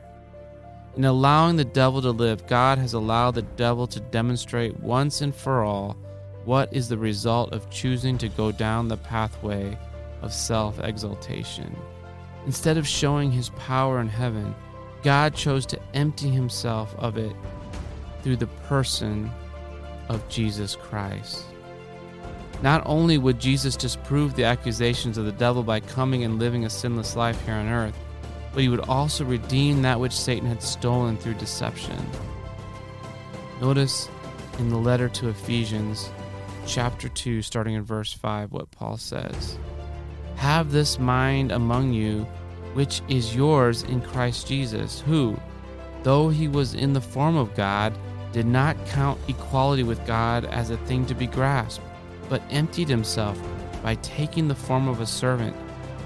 In 0.97 1.05
allowing 1.05 1.55
the 1.55 1.63
devil 1.63 2.01
to 2.01 2.11
live, 2.11 2.47
God 2.47 2.79
has 2.79 2.93
allowed 2.93 3.35
the 3.35 3.43
devil 3.43 3.85
to 3.87 3.99
demonstrate 3.99 4.79
once 4.79 5.21
and 5.21 5.33
for 5.33 5.63
all 5.63 5.95
what 6.43 6.73
is 6.73 6.89
the 6.89 6.97
result 6.97 7.53
of 7.53 7.69
choosing 7.69 8.17
to 8.17 8.29
go 8.29 8.51
down 8.51 8.87
the 8.87 8.97
pathway 8.97 9.77
of 10.21 10.33
self 10.33 10.79
exaltation. 10.79 11.75
Instead 12.47 12.77
of 12.77 12.87
showing 12.87 13.31
his 13.31 13.49
power 13.49 13.99
in 13.99 14.07
heaven, 14.07 14.55
God 15.07 15.33
chose 15.33 15.65
to 15.67 15.79
empty 15.93 16.27
himself 16.27 16.93
of 16.97 17.15
it 17.15 17.33
through 18.21 18.35
the 18.35 18.47
person 18.67 19.31
of 20.09 20.27
Jesus 20.27 20.75
Christ. 20.75 21.45
Not 22.61 22.83
only 22.85 23.17
would 23.17 23.39
Jesus 23.39 23.77
disprove 23.77 24.35
the 24.35 24.43
accusations 24.43 25.17
of 25.17 25.23
the 25.23 25.31
devil 25.31 25.63
by 25.63 25.79
coming 25.79 26.25
and 26.25 26.39
living 26.39 26.65
a 26.65 26.69
sinless 26.69 27.15
life 27.15 27.41
here 27.45 27.53
on 27.53 27.69
earth, 27.69 27.97
but 28.51 28.61
he 28.61 28.67
would 28.67 28.81
also 28.81 29.23
redeem 29.23 29.81
that 29.81 29.97
which 29.97 30.11
Satan 30.11 30.45
had 30.45 30.61
stolen 30.61 31.15
through 31.15 31.35
deception. 31.35 32.05
Notice 33.61 34.09
in 34.59 34.67
the 34.67 34.75
letter 34.75 35.07
to 35.07 35.29
Ephesians, 35.29 36.09
chapter 36.65 37.07
2, 37.07 37.41
starting 37.43 37.75
in 37.75 37.83
verse 37.83 38.11
5, 38.11 38.51
what 38.51 38.71
Paul 38.71 38.97
says. 38.97 39.57
Have 40.35 40.73
this 40.73 40.99
mind 40.99 41.53
among 41.53 41.93
you, 41.93 42.27
which 42.77 43.01
is 43.07 43.35
yours 43.35 43.81
in 43.81 43.99
Christ 43.99 44.45
Jesus, 44.45 45.01
who, 45.01 45.35
though 46.03 46.29
he 46.29 46.47
was 46.47 46.75
in 46.75 46.93
the 46.93 47.01
form 47.01 47.35
of 47.35 47.55
God, 47.55 47.91
did 48.31 48.45
not 48.45 48.77
count 48.85 49.19
equality 49.27 49.81
with 49.81 50.05
God 50.05 50.45
as 50.45 50.69
a 50.69 50.77
thing 50.85 51.03
to 51.07 51.15
be 51.15 51.25
grasped, 51.25 51.83
but 52.29 52.43
emptied 52.51 52.87
himself 52.87 53.35
by 53.81 53.95
taking 53.95 54.47
the 54.47 54.53
form 54.53 54.87
of 54.87 55.01
a 55.01 55.07
servant, 55.07 55.55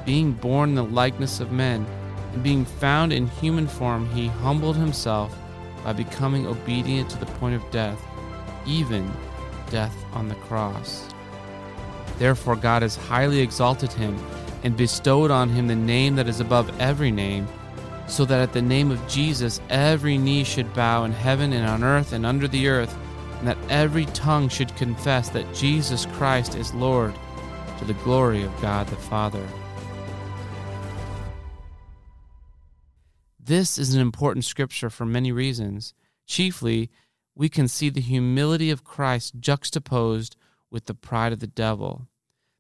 being 0.06 0.32
born 0.32 0.70
in 0.70 0.76
the 0.76 0.84
likeness 0.86 1.42
of 1.42 1.52
men, 1.52 1.86
and 2.32 2.42
being 2.42 2.64
found 2.64 3.12
in 3.12 3.28
human 3.28 3.68
form, 3.68 4.10
he 4.12 4.28
humbled 4.28 4.78
himself 4.78 5.38
by 5.84 5.92
becoming 5.92 6.48
obedient 6.48 7.10
to 7.10 7.20
the 7.20 7.26
point 7.26 7.54
of 7.54 7.72
death, 7.72 8.02
even 8.66 9.12
death 9.70 10.06
on 10.14 10.30
the 10.30 10.36
cross. 10.36 11.06
Therefore, 12.18 12.56
God 12.56 12.82
has 12.82 12.96
highly 12.96 13.42
exalted 13.42 13.92
him 13.92 14.18
and 14.64 14.78
bestowed 14.78 15.32
on 15.32 15.50
him 15.50 15.68
the 15.68 15.76
name 15.76 16.16
that 16.16 16.28
is 16.28 16.40
above 16.40 16.80
every 16.80 17.12
name, 17.12 17.48
so 18.08 18.26
that 18.26 18.42
at 18.42 18.54
the 18.54 18.62
name 18.62 18.92
of 18.92 19.08
Jesus 19.08 19.62
every 19.70 20.18
knee 20.18 20.44
should 20.44 20.74
bow 20.74 21.04
in 21.04 21.12
heaven 21.12 21.54
and 21.54 21.68
on 21.68 21.84
earth 21.84 22.14
and 22.14 22.26
under 22.26 22.48
the 22.48 22.68
earth, 22.68 22.96
and 23.40 23.48
that 23.48 23.58
every 23.70 24.06
tongue 24.08 24.50
should 24.50 24.76
confess 24.76 25.30
that 25.30 25.54
Jesus 25.54 26.06
Christ 26.14 26.56
is 26.56 26.74
Lord, 26.74 27.14
to 27.80 27.86
the 27.86 27.94
glory 27.96 28.44
of 28.44 28.62
God 28.62 28.88
the 28.88 28.96
Father. 28.96 29.46
This 33.44 33.80
is 33.80 33.96
an 33.96 34.02
important 34.02 34.46
scripture 34.46 34.90
for 34.90 35.06
many 35.06 35.32
reasons. 35.32 35.94
Chiefly, 36.28 36.92
we 37.36 37.50
can 37.50 37.68
see 37.68 37.90
the 37.90 38.00
humility 38.00 38.70
of 38.70 38.84
Christ 38.84 39.34
juxtaposed 39.40 40.36
with 40.70 40.86
the 40.86 40.94
pride 40.94 41.34
of 41.34 41.40
the 41.40 41.48
devil. 41.48 42.08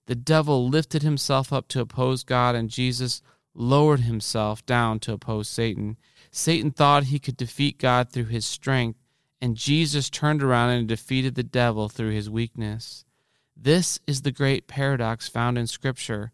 The 0.07 0.15
devil 0.15 0.67
lifted 0.67 1.03
himself 1.03 1.53
up 1.53 1.67
to 1.69 1.81
oppose 1.81 2.23
God, 2.23 2.55
and 2.55 2.69
Jesus 2.69 3.21
lowered 3.53 4.01
himself 4.01 4.65
down 4.65 4.99
to 5.01 5.13
oppose 5.13 5.47
Satan. 5.47 5.97
Satan 6.31 6.71
thought 6.71 7.05
he 7.05 7.19
could 7.19 7.37
defeat 7.37 7.77
God 7.77 8.09
through 8.09 8.25
his 8.25 8.45
strength, 8.45 8.99
and 9.41 9.55
Jesus 9.55 10.09
turned 10.09 10.41
around 10.41 10.71
and 10.71 10.87
defeated 10.87 11.35
the 11.35 11.43
devil 11.43 11.89
through 11.89 12.11
his 12.11 12.29
weakness. 12.29 13.05
This 13.55 13.99
is 14.07 14.21
the 14.21 14.31
great 14.31 14.67
paradox 14.67 15.27
found 15.27 15.57
in 15.57 15.67
Scripture 15.67 16.31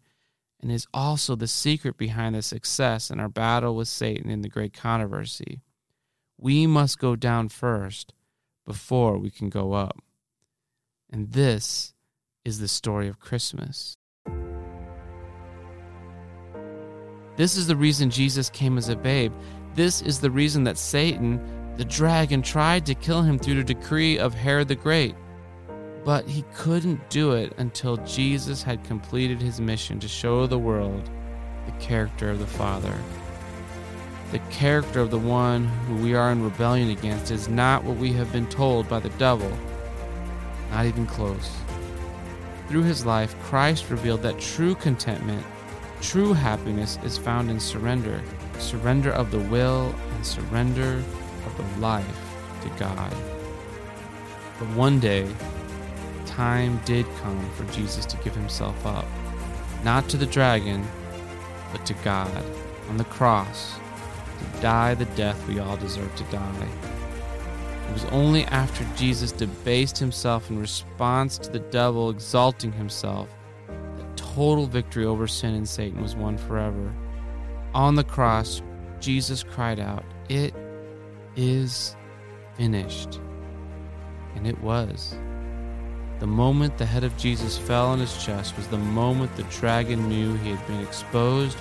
and 0.60 0.72
is 0.72 0.86
also 0.92 1.36
the 1.36 1.46
secret 1.46 1.96
behind 1.96 2.34
the 2.34 2.42
success 2.42 3.10
in 3.10 3.20
our 3.20 3.28
battle 3.28 3.76
with 3.76 3.88
Satan 3.88 4.30
in 4.30 4.42
the 4.42 4.48
great 4.48 4.72
controversy. 4.72 5.60
We 6.36 6.66
must 6.66 6.98
go 6.98 7.16
down 7.16 7.48
first 7.48 8.12
before 8.64 9.18
we 9.18 9.30
can 9.30 9.48
go 9.48 9.72
up. 9.72 9.98
And 11.10 11.32
this 11.32 11.94
is 12.48 12.58
the 12.58 12.66
story 12.66 13.08
of 13.08 13.20
Christmas. 13.20 13.94
This 17.36 17.58
is 17.58 17.66
the 17.66 17.76
reason 17.76 18.08
Jesus 18.08 18.48
came 18.48 18.78
as 18.78 18.88
a 18.88 18.96
babe. 18.96 19.34
This 19.74 20.00
is 20.00 20.18
the 20.18 20.30
reason 20.30 20.64
that 20.64 20.78
Satan, 20.78 21.40
the 21.76 21.84
dragon, 21.84 22.40
tried 22.40 22.86
to 22.86 22.94
kill 22.94 23.20
him 23.20 23.38
through 23.38 23.56
the 23.56 23.74
decree 23.74 24.18
of 24.18 24.32
Herod 24.32 24.68
the 24.68 24.74
Great. 24.74 25.14
But 26.06 26.26
he 26.26 26.42
couldn't 26.54 27.10
do 27.10 27.32
it 27.32 27.52
until 27.58 27.98
Jesus 27.98 28.62
had 28.62 28.82
completed 28.82 29.42
his 29.42 29.60
mission 29.60 30.00
to 30.00 30.08
show 30.08 30.46
the 30.46 30.58
world 30.58 31.10
the 31.66 31.72
character 31.72 32.30
of 32.30 32.38
the 32.38 32.46
Father. 32.46 32.96
The 34.32 34.38
character 34.50 35.00
of 35.00 35.10
the 35.10 35.18
one 35.18 35.66
who 35.86 35.96
we 35.96 36.14
are 36.14 36.32
in 36.32 36.42
rebellion 36.42 36.88
against 36.88 37.30
is 37.30 37.46
not 37.46 37.84
what 37.84 37.98
we 37.98 38.10
have 38.14 38.32
been 38.32 38.48
told 38.48 38.88
by 38.88 39.00
the 39.00 39.10
devil, 39.10 39.52
not 40.70 40.86
even 40.86 41.06
close. 41.06 41.50
Through 42.68 42.82
his 42.82 43.06
life, 43.06 43.34
Christ 43.42 43.90
revealed 43.90 44.22
that 44.22 44.38
true 44.38 44.74
contentment, 44.74 45.44
true 46.00 46.32
happiness 46.34 46.98
is 47.02 47.18
found 47.18 47.50
in 47.50 47.58
surrender 47.58 48.22
surrender 48.58 49.12
of 49.12 49.30
the 49.30 49.38
will 49.38 49.94
and 50.14 50.26
surrender 50.26 51.02
of 51.46 51.56
the 51.56 51.80
life 51.80 52.34
to 52.62 52.68
God. 52.70 53.10
But 54.58 54.68
one 54.70 54.98
day, 54.98 55.28
time 56.26 56.80
did 56.84 57.06
come 57.22 57.50
for 57.52 57.64
Jesus 57.72 58.04
to 58.06 58.16
give 58.18 58.34
himself 58.34 58.84
up, 58.84 59.06
not 59.84 60.08
to 60.08 60.16
the 60.16 60.26
dragon, 60.26 60.86
but 61.72 61.86
to 61.86 61.94
God 61.94 62.44
on 62.88 62.96
the 62.96 63.04
cross 63.04 63.78
to 64.38 64.60
die 64.60 64.94
the 64.94 65.04
death 65.06 65.46
we 65.48 65.58
all 65.58 65.76
deserve 65.76 66.14
to 66.16 66.24
die. 66.24 66.68
It 67.88 67.92
was 67.92 68.04
only 68.06 68.44
after 68.44 68.84
Jesus 68.96 69.32
debased 69.32 69.98
himself 69.98 70.50
in 70.50 70.58
response 70.58 71.38
to 71.38 71.50
the 71.50 71.58
devil 71.58 72.10
exalting 72.10 72.72
himself 72.72 73.28
that 73.66 74.16
total 74.16 74.66
victory 74.66 75.04
over 75.04 75.26
sin 75.26 75.54
and 75.54 75.68
Satan 75.68 76.02
was 76.02 76.14
won 76.14 76.36
forever. 76.36 76.94
On 77.74 77.94
the 77.94 78.04
cross, 78.04 78.62
Jesus 79.00 79.42
cried 79.42 79.80
out, 79.80 80.04
It 80.28 80.54
is 81.36 81.96
finished. 82.56 83.20
And 84.34 84.46
it 84.46 84.60
was. 84.60 85.16
The 86.18 86.26
moment 86.26 86.78
the 86.78 86.86
head 86.86 87.04
of 87.04 87.16
Jesus 87.16 87.56
fell 87.56 87.86
on 87.86 88.00
his 88.00 88.24
chest 88.24 88.56
was 88.56 88.66
the 88.66 88.78
moment 88.78 89.34
the 89.36 89.44
dragon 89.44 90.08
knew 90.08 90.34
he 90.36 90.50
had 90.50 90.66
been 90.66 90.80
exposed 90.80 91.58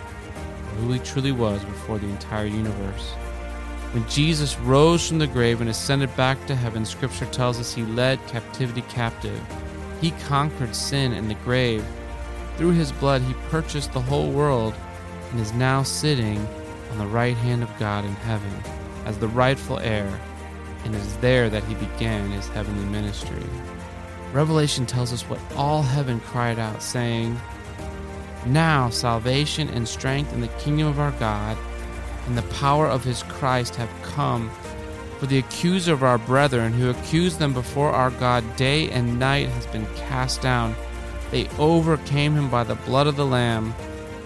who 0.78 0.92
he 0.92 1.00
truly 1.00 1.32
was 1.32 1.64
before 1.64 1.98
the 1.98 2.08
entire 2.08 2.46
universe. 2.46 3.14
When 3.92 4.08
Jesus 4.10 4.60
rose 4.60 5.08
from 5.08 5.20
the 5.20 5.28
grave 5.28 5.62
and 5.62 5.70
ascended 5.70 6.16
back 6.18 6.46
to 6.48 6.56
heaven, 6.56 6.86
Scripture 6.86 7.26
tells 7.28 7.60
us 7.60 7.74
he 7.74 7.84
led 7.84 8.26
captivity 8.28 8.82
captive. 8.84 9.42
He 10.02 10.12
conquered 10.28 10.76
sin 10.76 11.14
and 11.14 11.30
the 11.30 11.36
grave. 11.36 11.86
Through 12.58 12.72
his 12.72 12.92
blood, 12.92 13.22
he 13.22 13.34
purchased 13.50 13.94
the 13.94 14.02
whole 14.02 14.30
world 14.30 14.74
and 15.32 15.40
is 15.40 15.54
now 15.54 15.84
sitting 15.84 16.46
on 16.92 16.98
the 16.98 17.08
right 17.08 17.38
hand 17.38 17.64
of 17.64 17.80
God 17.80 18.04
in 18.04 18.14
heaven 18.14 18.52
as 19.06 19.18
the 19.18 19.28
rightful 19.30 19.80
heir, 19.80 20.20
and 20.84 20.94
it 20.94 21.00
is 21.00 21.18
there 21.18 21.50
that 21.50 21.64
he 21.64 21.76
began 21.76 22.30
his 22.32 22.48
heavenly 22.50 22.86
ministry. 22.86 23.44
Revelation 24.34 24.86
tells 24.86 25.14
us 25.14 25.24
what 25.24 25.40
all 25.56 25.82
heaven 25.82 26.20
cried 26.20 26.60
out, 26.60 26.84
saying, 26.84 27.40
Now 28.46 28.90
salvation 28.90 29.70
and 29.70 29.88
strength 29.88 30.34
in 30.34 30.42
the 30.42 30.48
kingdom 30.60 30.88
of 30.88 31.00
our 31.00 31.12
God 31.14 31.58
and 32.28 32.38
the 32.38 32.44
power 32.44 32.88
of 32.88 33.04
his 33.04 33.24
Christ 33.24 33.76
have 33.78 33.90
come. 34.04 34.52
For 35.20 35.26
the 35.26 35.40
accuser 35.40 35.94
of 35.94 36.04
our 36.04 36.20
brethren, 36.20 36.74
who 36.74 36.90
accused 36.90 37.40
them 37.40 37.54
before 37.54 37.92
our 37.92 38.12
God 38.12 38.44
day 38.56 38.92
and 38.92 39.18
night, 39.18 39.50
has 39.50 39.66
been 39.68 39.88
cast 39.96 40.42
down. 40.42 40.76
They 41.32 41.48
overcame 41.58 42.36
him 42.36 42.50
by 42.50 42.64
the 42.64 42.76
blood 42.76 43.08
of 43.08 43.16
the 43.16 43.26
Lamb 43.26 43.74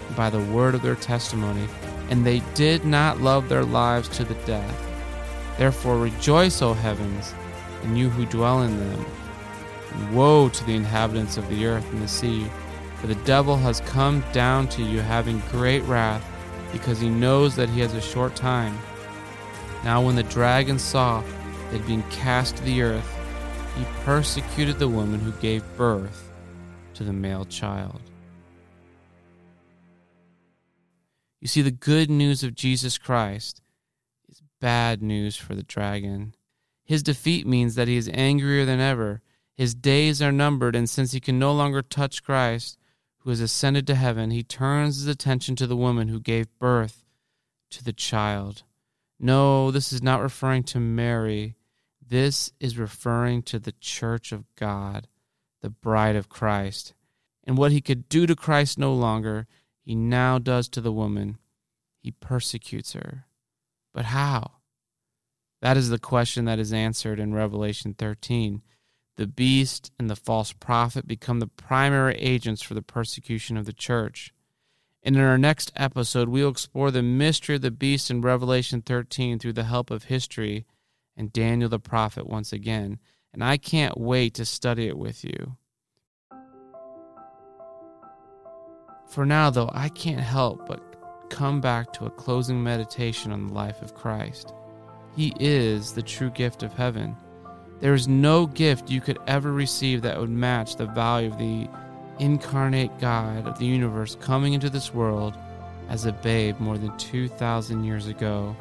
and 0.06 0.16
by 0.16 0.28
the 0.28 0.40
word 0.40 0.74
of 0.74 0.82
their 0.82 0.96
testimony, 0.96 1.66
and 2.10 2.26
they 2.26 2.40
did 2.54 2.84
not 2.84 3.22
love 3.22 3.48
their 3.48 3.64
lives 3.64 4.08
to 4.10 4.24
the 4.24 4.34
death. 4.46 4.88
Therefore 5.56 5.98
rejoice, 5.98 6.60
O 6.60 6.74
heavens, 6.74 7.34
and 7.84 7.96
you 7.96 8.10
who 8.10 8.26
dwell 8.26 8.62
in 8.62 8.78
them. 8.78 9.06
And 9.94 10.14
woe 10.14 10.48
to 10.48 10.64
the 10.64 10.74
inhabitants 10.74 11.36
of 11.36 11.48
the 11.48 11.66
earth 11.66 11.90
and 11.92 12.02
the 12.02 12.08
sea, 12.08 12.46
for 13.00 13.06
the 13.06 13.14
devil 13.26 13.56
has 13.56 13.80
come 13.80 14.22
down 14.32 14.68
to 14.68 14.82
you 14.82 15.00
having 15.00 15.42
great 15.50 15.82
wrath 15.84 16.24
because 16.72 16.98
he 16.98 17.08
knows 17.08 17.54
that 17.56 17.68
he 17.68 17.80
has 17.80 17.94
a 17.94 18.00
short 18.00 18.34
time. 18.34 18.76
Now, 19.84 20.04
when 20.04 20.16
the 20.16 20.22
dragon 20.24 20.78
saw 20.78 21.20
that 21.20 21.78
had 21.78 21.86
been 21.86 22.02
cast 22.04 22.56
to 22.56 22.62
the 22.64 22.82
earth, 22.82 23.18
he 23.76 23.84
persecuted 24.04 24.78
the 24.78 24.88
woman 24.88 25.20
who 25.20 25.32
gave 25.32 25.64
birth 25.76 26.30
to 26.94 27.04
the 27.04 27.12
male 27.12 27.44
child. 27.44 28.00
You 31.40 31.48
see, 31.48 31.62
the 31.62 31.70
good 31.70 32.10
news 32.10 32.44
of 32.44 32.54
Jesus 32.54 32.98
Christ 32.98 33.62
is 34.28 34.42
bad 34.60 35.02
news 35.02 35.36
for 35.36 35.54
the 35.54 35.64
dragon. 35.64 36.34
His 36.84 37.02
defeat 37.02 37.46
means 37.46 37.74
that 37.74 37.88
he 37.88 37.96
is 37.96 38.10
angrier 38.12 38.64
than 38.64 38.80
ever. 38.80 39.22
His 39.56 39.74
days 39.74 40.22
are 40.22 40.32
numbered, 40.32 40.76
and 40.76 40.88
since 40.88 41.12
he 41.12 41.20
can 41.20 41.38
no 41.38 41.52
longer 41.52 41.82
touch 41.82 42.22
Christ, 42.22 42.78
who 43.22 43.30
has 43.30 43.40
ascended 43.40 43.86
to 43.86 43.94
heaven, 43.94 44.30
he 44.30 44.42
turns 44.42 44.96
his 44.96 45.06
attention 45.06 45.54
to 45.56 45.66
the 45.66 45.76
woman 45.76 46.08
who 46.08 46.20
gave 46.20 46.58
birth 46.58 47.04
to 47.70 47.84
the 47.84 47.92
child. 47.92 48.64
No, 49.18 49.70
this 49.70 49.92
is 49.92 50.02
not 50.02 50.20
referring 50.20 50.64
to 50.64 50.80
Mary. 50.80 51.54
This 52.04 52.52
is 52.58 52.78
referring 52.78 53.42
to 53.44 53.60
the 53.60 53.74
church 53.80 54.32
of 54.32 54.44
God, 54.56 55.06
the 55.60 55.70
bride 55.70 56.16
of 56.16 56.28
Christ. 56.28 56.94
And 57.44 57.56
what 57.56 57.70
he 57.72 57.80
could 57.80 58.08
do 58.08 58.26
to 58.26 58.34
Christ 58.34 58.78
no 58.78 58.92
longer, 58.92 59.46
he 59.80 59.94
now 59.94 60.38
does 60.38 60.68
to 60.70 60.80
the 60.80 60.92
woman. 60.92 61.38
He 62.02 62.10
persecutes 62.10 62.92
her. 62.94 63.26
But 63.94 64.06
how? 64.06 64.52
That 65.60 65.76
is 65.76 65.90
the 65.90 65.98
question 65.98 66.44
that 66.46 66.58
is 66.58 66.72
answered 66.72 67.20
in 67.20 67.34
Revelation 67.34 67.94
13 67.94 68.62
the 69.22 69.26
beast 69.28 69.92
and 70.00 70.10
the 70.10 70.16
false 70.16 70.52
prophet 70.52 71.06
become 71.06 71.38
the 71.38 71.46
primary 71.46 72.16
agents 72.16 72.60
for 72.60 72.74
the 72.74 72.82
persecution 72.82 73.56
of 73.56 73.66
the 73.66 73.72
church. 73.72 74.34
And 75.00 75.14
in 75.14 75.22
our 75.22 75.38
next 75.38 75.70
episode, 75.76 76.28
we'll 76.28 76.48
explore 76.48 76.90
the 76.90 77.04
mystery 77.04 77.54
of 77.54 77.62
the 77.62 77.70
beast 77.70 78.10
in 78.10 78.20
Revelation 78.20 78.82
13 78.82 79.38
through 79.38 79.52
the 79.52 79.62
help 79.62 79.92
of 79.92 80.04
history 80.04 80.66
and 81.16 81.32
Daniel 81.32 81.68
the 81.68 81.78
prophet 81.78 82.26
once 82.26 82.52
again. 82.52 82.98
And 83.32 83.44
I 83.44 83.58
can't 83.58 83.96
wait 83.96 84.34
to 84.34 84.44
study 84.44 84.88
it 84.88 84.98
with 84.98 85.22
you. 85.22 85.56
For 89.06 89.24
now, 89.24 89.50
though, 89.50 89.70
I 89.72 89.88
can't 89.88 90.18
help 90.18 90.66
but 90.66 90.82
come 91.30 91.60
back 91.60 91.92
to 91.92 92.06
a 92.06 92.10
closing 92.10 92.60
meditation 92.60 93.30
on 93.30 93.46
the 93.46 93.54
life 93.54 93.82
of 93.82 93.94
Christ. 93.94 94.52
He 95.14 95.32
is 95.38 95.92
the 95.92 96.02
true 96.02 96.30
gift 96.30 96.64
of 96.64 96.72
heaven. 96.72 97.14
There 97.82 97.94
is 97.94 98.06
no 98.06 98.46
gift 98.46 98.90
you 98.92 99.00
could 99.00 99.18
ever 99.26 99.52
receive 99.52 100.02
that 100.02 100.20
would 100.20 100.30
match 100.30 100.76
the 100.76 100.86
value 100.86 101.32
of 101.32 101.38
the 101.38 101.68
incarnate 102.20 102.96
God 103.00 103.44
of 103.44 103.58
the 103.58 103.66
universe 103.66 104.16
coming 104.20 104.52
into 104.52 104.70
this 104.70 104.94
world 104.94 105.36
as 105.88 106.06
a 106.06 106.12
babe 106.12 106.60
more 106.60 106.78
than 106.78 106.96
2,000 106.96 107.82
years 107.82 108.06
ago. 108.06 108.56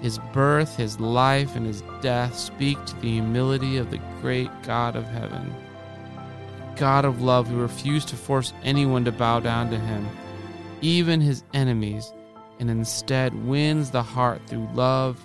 His 0.00 0.20
birth, 0.32 0.76
his 0.76 1.00
life, 1.00 1.56
and 1.56 1.66
his 1.66 1.82
death 2.00 2.38
speak 2.38 2.78
to 2.84 2.94
the 3.00 3.10
humility 3.14 3.76
of 3.76 3.90
the 3.90 4.00
great 4.20 4.50
God 4.62 4.94
of 4.94 5.08
heaven. 5.08 5.52
God 6.76 7.04
of 7.04 7.22
love 7.22 7.48
who 7.48 7.60
refused 7.60 8.06
to 8.10 8.16
force 8.16 8.52
anyone 8.62 9.04
to 9.04 9.10
bow 9.10 9.40
down 9.40 9.68
to 9.72 9.80
him, 9.80 10.08
even 10.80 11.20
his 11.20 11.42
enemies, 11.54 12.12
and 12.60 12.70
instead 12.70 13.34
wins 13.34 13.90
the 13.90 14.04
heart 14.04 14.40
through 14.46 14.68
love 14.74 15.20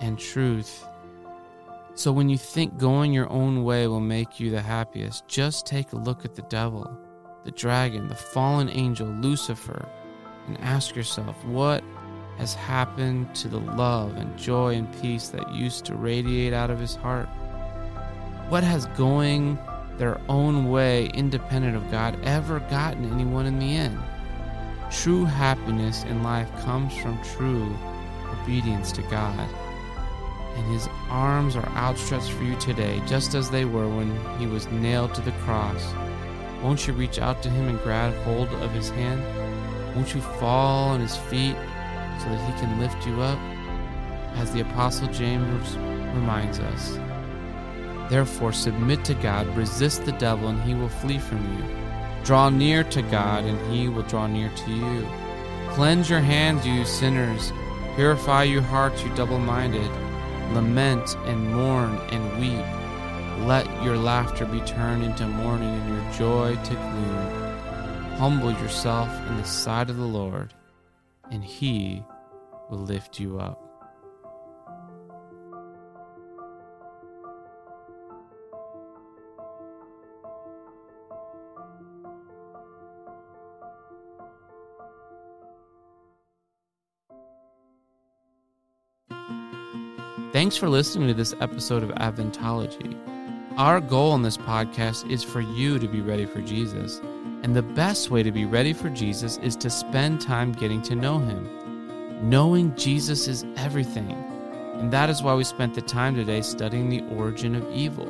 and 0.00 0.18
truth. 0.18 0.86
So 1.94 2.10
when 2.10 2.30
you 2.30 2.38
think 2.38 2.78
going 2.78 3.12
your 3.12 3.30
own 3.30 3.64
way 3.64 3.86
will 3.86 4.00
make 4.00 4.40
you 4.40 4.50
the 4.50 4.62
happiest, 4.62 5.28
just 5.28 5.66
take 5.66 5.92
a 5.92 5.98
look 5.98 6.24
at 6.24 6.34
the 6.34 6.42
devil, 6.42 6.90
the 7.44 7.50
dragon, 7.50 8.08
the 8.08 8.14
fallen 8.14 8.70
angel, 8.70 9.06
Lucifer, 9.06 9.86
and 10.46 10.58
ask 10.60 10.96
yourself 10.96 11.36
what 11.44 11.84
has 12.38 12.54
happened 12.54 13.34
to 13.34 13.48
the 13.48 13.60
love 13.60 14.16
and 14.16 14.38
joy 14.38 14.74
and 14.74 14.90
peace 15.02 15.28
that 15.28 15.54
used 15.54 15.84
to 15.84 15.94
radiate 15.94 16.54
out 16.54 16.70
of 16.70 16.80
his 16.80 16.94
heart? 16.94 17.28
What 18.48 18.64
has 18.64 18.86
going 18.96 19.58
their 19.98 20.18
own 20.30 20.70
way, 20.70 21.10
independent 21.12 21.76
of 21.76 21.90
God, 21.90 22.18
ever 22.24 22.60
gotten 22.60 23.12
anyone 23.12 23.44
in 23.44 23.58
the 23.58 23.76
end? 23.76 23.98
True 24.90 25.26
happiness 25.26 26.04
in 26.04 26.22
life 26.22 26.50
comes 26.62 26.96
from 26.96 27.22
true 27.22 27.76
obedience 28.32 28.92
to 28.92 29.02
God 29.02 29.46
and 30.54 30.66
his 30.72 30.88
arms 31.08 31.56
are 31.56 31.68
outstretched 31.70 32.30
for 32.30 32.44
you 32.44 32.56
today, 32.56 33.02
just 33.06 33.34
as 33.34 33.50
they 33.50 33.64
were 33.64 33.88
when 33.88 34.14
he 34.38 34.46
was 34.46 34.66
nailed 34.68 35.14
to 35.14 35.20
the 35.20 35.32
cross. 35.44 35.94
Won't 36.62 36.86
you 36.86 36.92
reach 36.92 37.18
out 37.18 37.42
to 37.42 37.50
him 37.50 37.68
and 37.68 37.80
grab 37.82 38.14
hold 38.24 38.48
of 38.48 38.70
his 38.72 38.90
hand? 38.90 39.22
Won't 39.96 40.14
you 40.14 40.20
fall 40.20 40.90
on 40.90 41.00
his 41.00 41.16
feet 41.16 41.56
so 42.18 42.28
that 42.28 42.52
he 42.52 42.60
can 42.60 42.80
lift 42.80 43.06
you 43.06 43.20
up? 43.20 43.38
As 44.36 44.52
the 44.52 44.60
Apostle 44.60 45.08
James 45.08 45.76
reminds 46.14 46.58
us. 46.58 46.98
Therefore, 48.10 48.52
submit 48.52 49.04
to 49.06 49.14
God, 49.14 49.46
resist 49.56 50.04
the 50.04 50.12
devil, 50.12 50.48
and 50.48 50.60
he 50.62 50.74
will 50.74 50.88
flee 50.88 51.18
from 51.18 51.42
you. 51.56 51.64
Draw 52.24 52.50
near 52.50 52.84
to 52.84 53.02
God, 53.02 53.44
and 53.44 53.72
he 53.72 53.88
will 53.88 54.02
draw 54.02 54.26
near 54.26 54.50
to 54.50 54.70
you. 54.70 55.08
Cleanse 55.70 56.08
your 56.08 56.20
hands, 56.20 56.66
you 56.66 56.84
sinners. 56.84 57.52
Purify 57.96 58.44
your 58.44 58.62
hearts, 58.62 59.02
you 59.02 59.14
double 59.14 59.38
minded. 59.38 59.90
Lament 60.54 61.16
and 61.24 61.54
mourn 61.54 61.98
and 62.10 62.38
weep. 62.38 63.46
Let 63.46 63.66
your 63.82 63.96
laughter 63.96 64.44
be 64.44 64.60
turned 64.60 65.02
into 65.02 65.26
mourning 65.26 65.70
and 65.70 65.88
your 65.88 66.12
joy 66.12 66.54
to 66.62 66.74
gloom. 66.74 68.18
Humble 68.18 68.52
yourself 68.52 69.08
in 69.28 69.38
the 69.38 69.44
sight 69.44 69.88
of 69.88 69.96
the 69.96 70.04
Lord, 70.04 70.52
and 71.30 71.42
he 71.42 72.04
will 72.68 72.78
lift 72.78 73.18
you 73.18 73.40
up. 73.40 73.71
Thanks 90.32 90.56
for 90.56 90.70
listening 90.70 91.08
to 91.08 91.14
this 91.14 91.34
episode 91.42 91.82
of 91.82 91.90
Adventology. 91.90 92.96
Our 93.58 93.82
goal 93.82 94.14
in 94.14 94.22
this 94.22 94.38
podcast 94.38 95.10
is 95.10 95.22
for 95.22 95.42
you 95.42 95.78
to 95.78 95.86
be 95.86 96.00
ready 96.00 96.24
for 96.24 96.40
Jesus. 96.40 97.02
And 97.42 97.54
the 97.54 97.60
best 97.60 98.10
way 98.10 98.22
to 98.22 98.32
be 98.32 98.46
ready 98.46 98.72
for 98.72 98.88
Jesus 98.88 99.36
is 99.42 99.56
to 99.56 99.68
spend 99.68 100.22
time 100.22 100.52
getting 100.52 100.80
to 100.84 100.94
know 100.94 101.18
him. 101.18 102.30
Knowing 102.30 102.74
Jesus 102.76 103.28
is 103.28 103.44
everything. 103.58 104.10
And 104.78 104.90
that 104.90 105.10
is 105.10 105.22
why 105.22 105.34
we 105.34 105.44
spent 105.44 105.74
the 105.74 105.82
time 105.82 106.14
today 106.14 106.40
studying 106.40 106.88
the 106.88 107.04
origin 107.14 107.54
of 107.54 107.70
evil. 107.70 108.06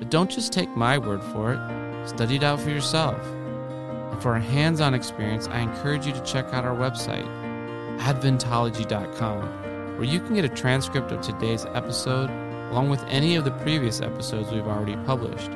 But 0.00 0.10
don't 0.10 0.32
just 0.32 0.52
take 0.52 0.70
my 0.70 0.98
word 0.98 1.22
for 1.22 1.52
it, 1.52 2.08
study 2.08 2.34
it 2.34 2.42
out 2.42 2.58
for 2.58 2.70
yourself. 2.70 3.24
And 3.24 4.20
for 4.20 4.34
a 4.34 4.40
hands 4.40 4.80
on 4.80 4.92
experience, 4.92 5.46
I 5.46 5.60
encourage 5.60 6.04
you 6.04 6.14
to 6.14 6.24
check 6.24 6.46
out 6.46 6.64
our 6.64 6.74
website, 6.74 7.28
adventology.com 8.00 9.63
where 9.96 10.04
you 10.04 10.20
can 10.20 10.34
get 10.34 10.44
a 10.44 10.48
transcript 10.48 11.12
of 11.12 11.20
today's 11.20 11.64
episode 11.66 12.30
along 12.70 12.90
with 12.90 13.04
any 13.04 13.36
of 13.36 13.44
the 13.44 13.52
previous 13.52 14.00
episodes 14.00 14.50
we've 14.50 14.66
already 14.66 14.96
published. 15.06 15.50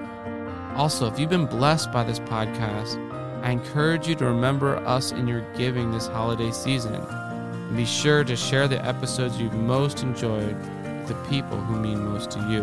Also, 0.77 1.07
if 1.07 1.19
you've 1.19 1.29
been 1.29 1.47
blessed 1.47 1.91
by 1.91 2.05
this 2.05 2.21
podcast, 2.21 2.97
I 3.43 3.51
encourage 3.51 4.07
you 4.07 4.15
to 4.17 4.25
remember 4.25 4.77
us 4.79 5.11
in 5.11 5.27
your 5.27 5.41
giving 5.57 5.91
this 5.91 6.07
holiday 6.07 6.53
season. 6.53 6.95
And 6.95 7.77
be 7.77 7.85
sure 7.85 8.23
to 8.23 8.37
share 8.37 8.69
the 8.69 8.85
episodes 8.87 9.41
you've 9.41 9.55
most 9.55 10.03
enjoyed 10.03 10.57
with 10.57 11.09
the 11.09 11.15
people 11.29 11.59
who 11.59 11.81
mean 11.81 12.05
most 12.05 12.31
to 12.33 12.41
you. 12.49 12.63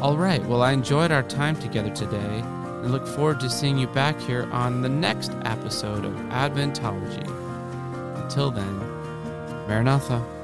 All 0.00 0.16
right, 0.16 0.42
well, 0.46 0.62
I 0.62 0.72
enjoyed 0.72 1.12
our 1.12 1.22
time 1.22 1.56
together 1.56 1.90
today 1.90 2.42
and 2.42 2.90
look 2.90 3.06
forward 3.06 3.40
to 3.40 3.50
seeing 3.50 3.76
you 3.76 3.86
back 3.88 4.18
here 4.18 4.48
on 4.52 4.80
the 4.80 4.88
next 4.88 5.32
episode 5.44 6.06
of 6.06 6.14
Adventology. 6.30 7.26
Until 8.22 8.50
then, 8.50 8.89
Maranatha. 9.70 10.39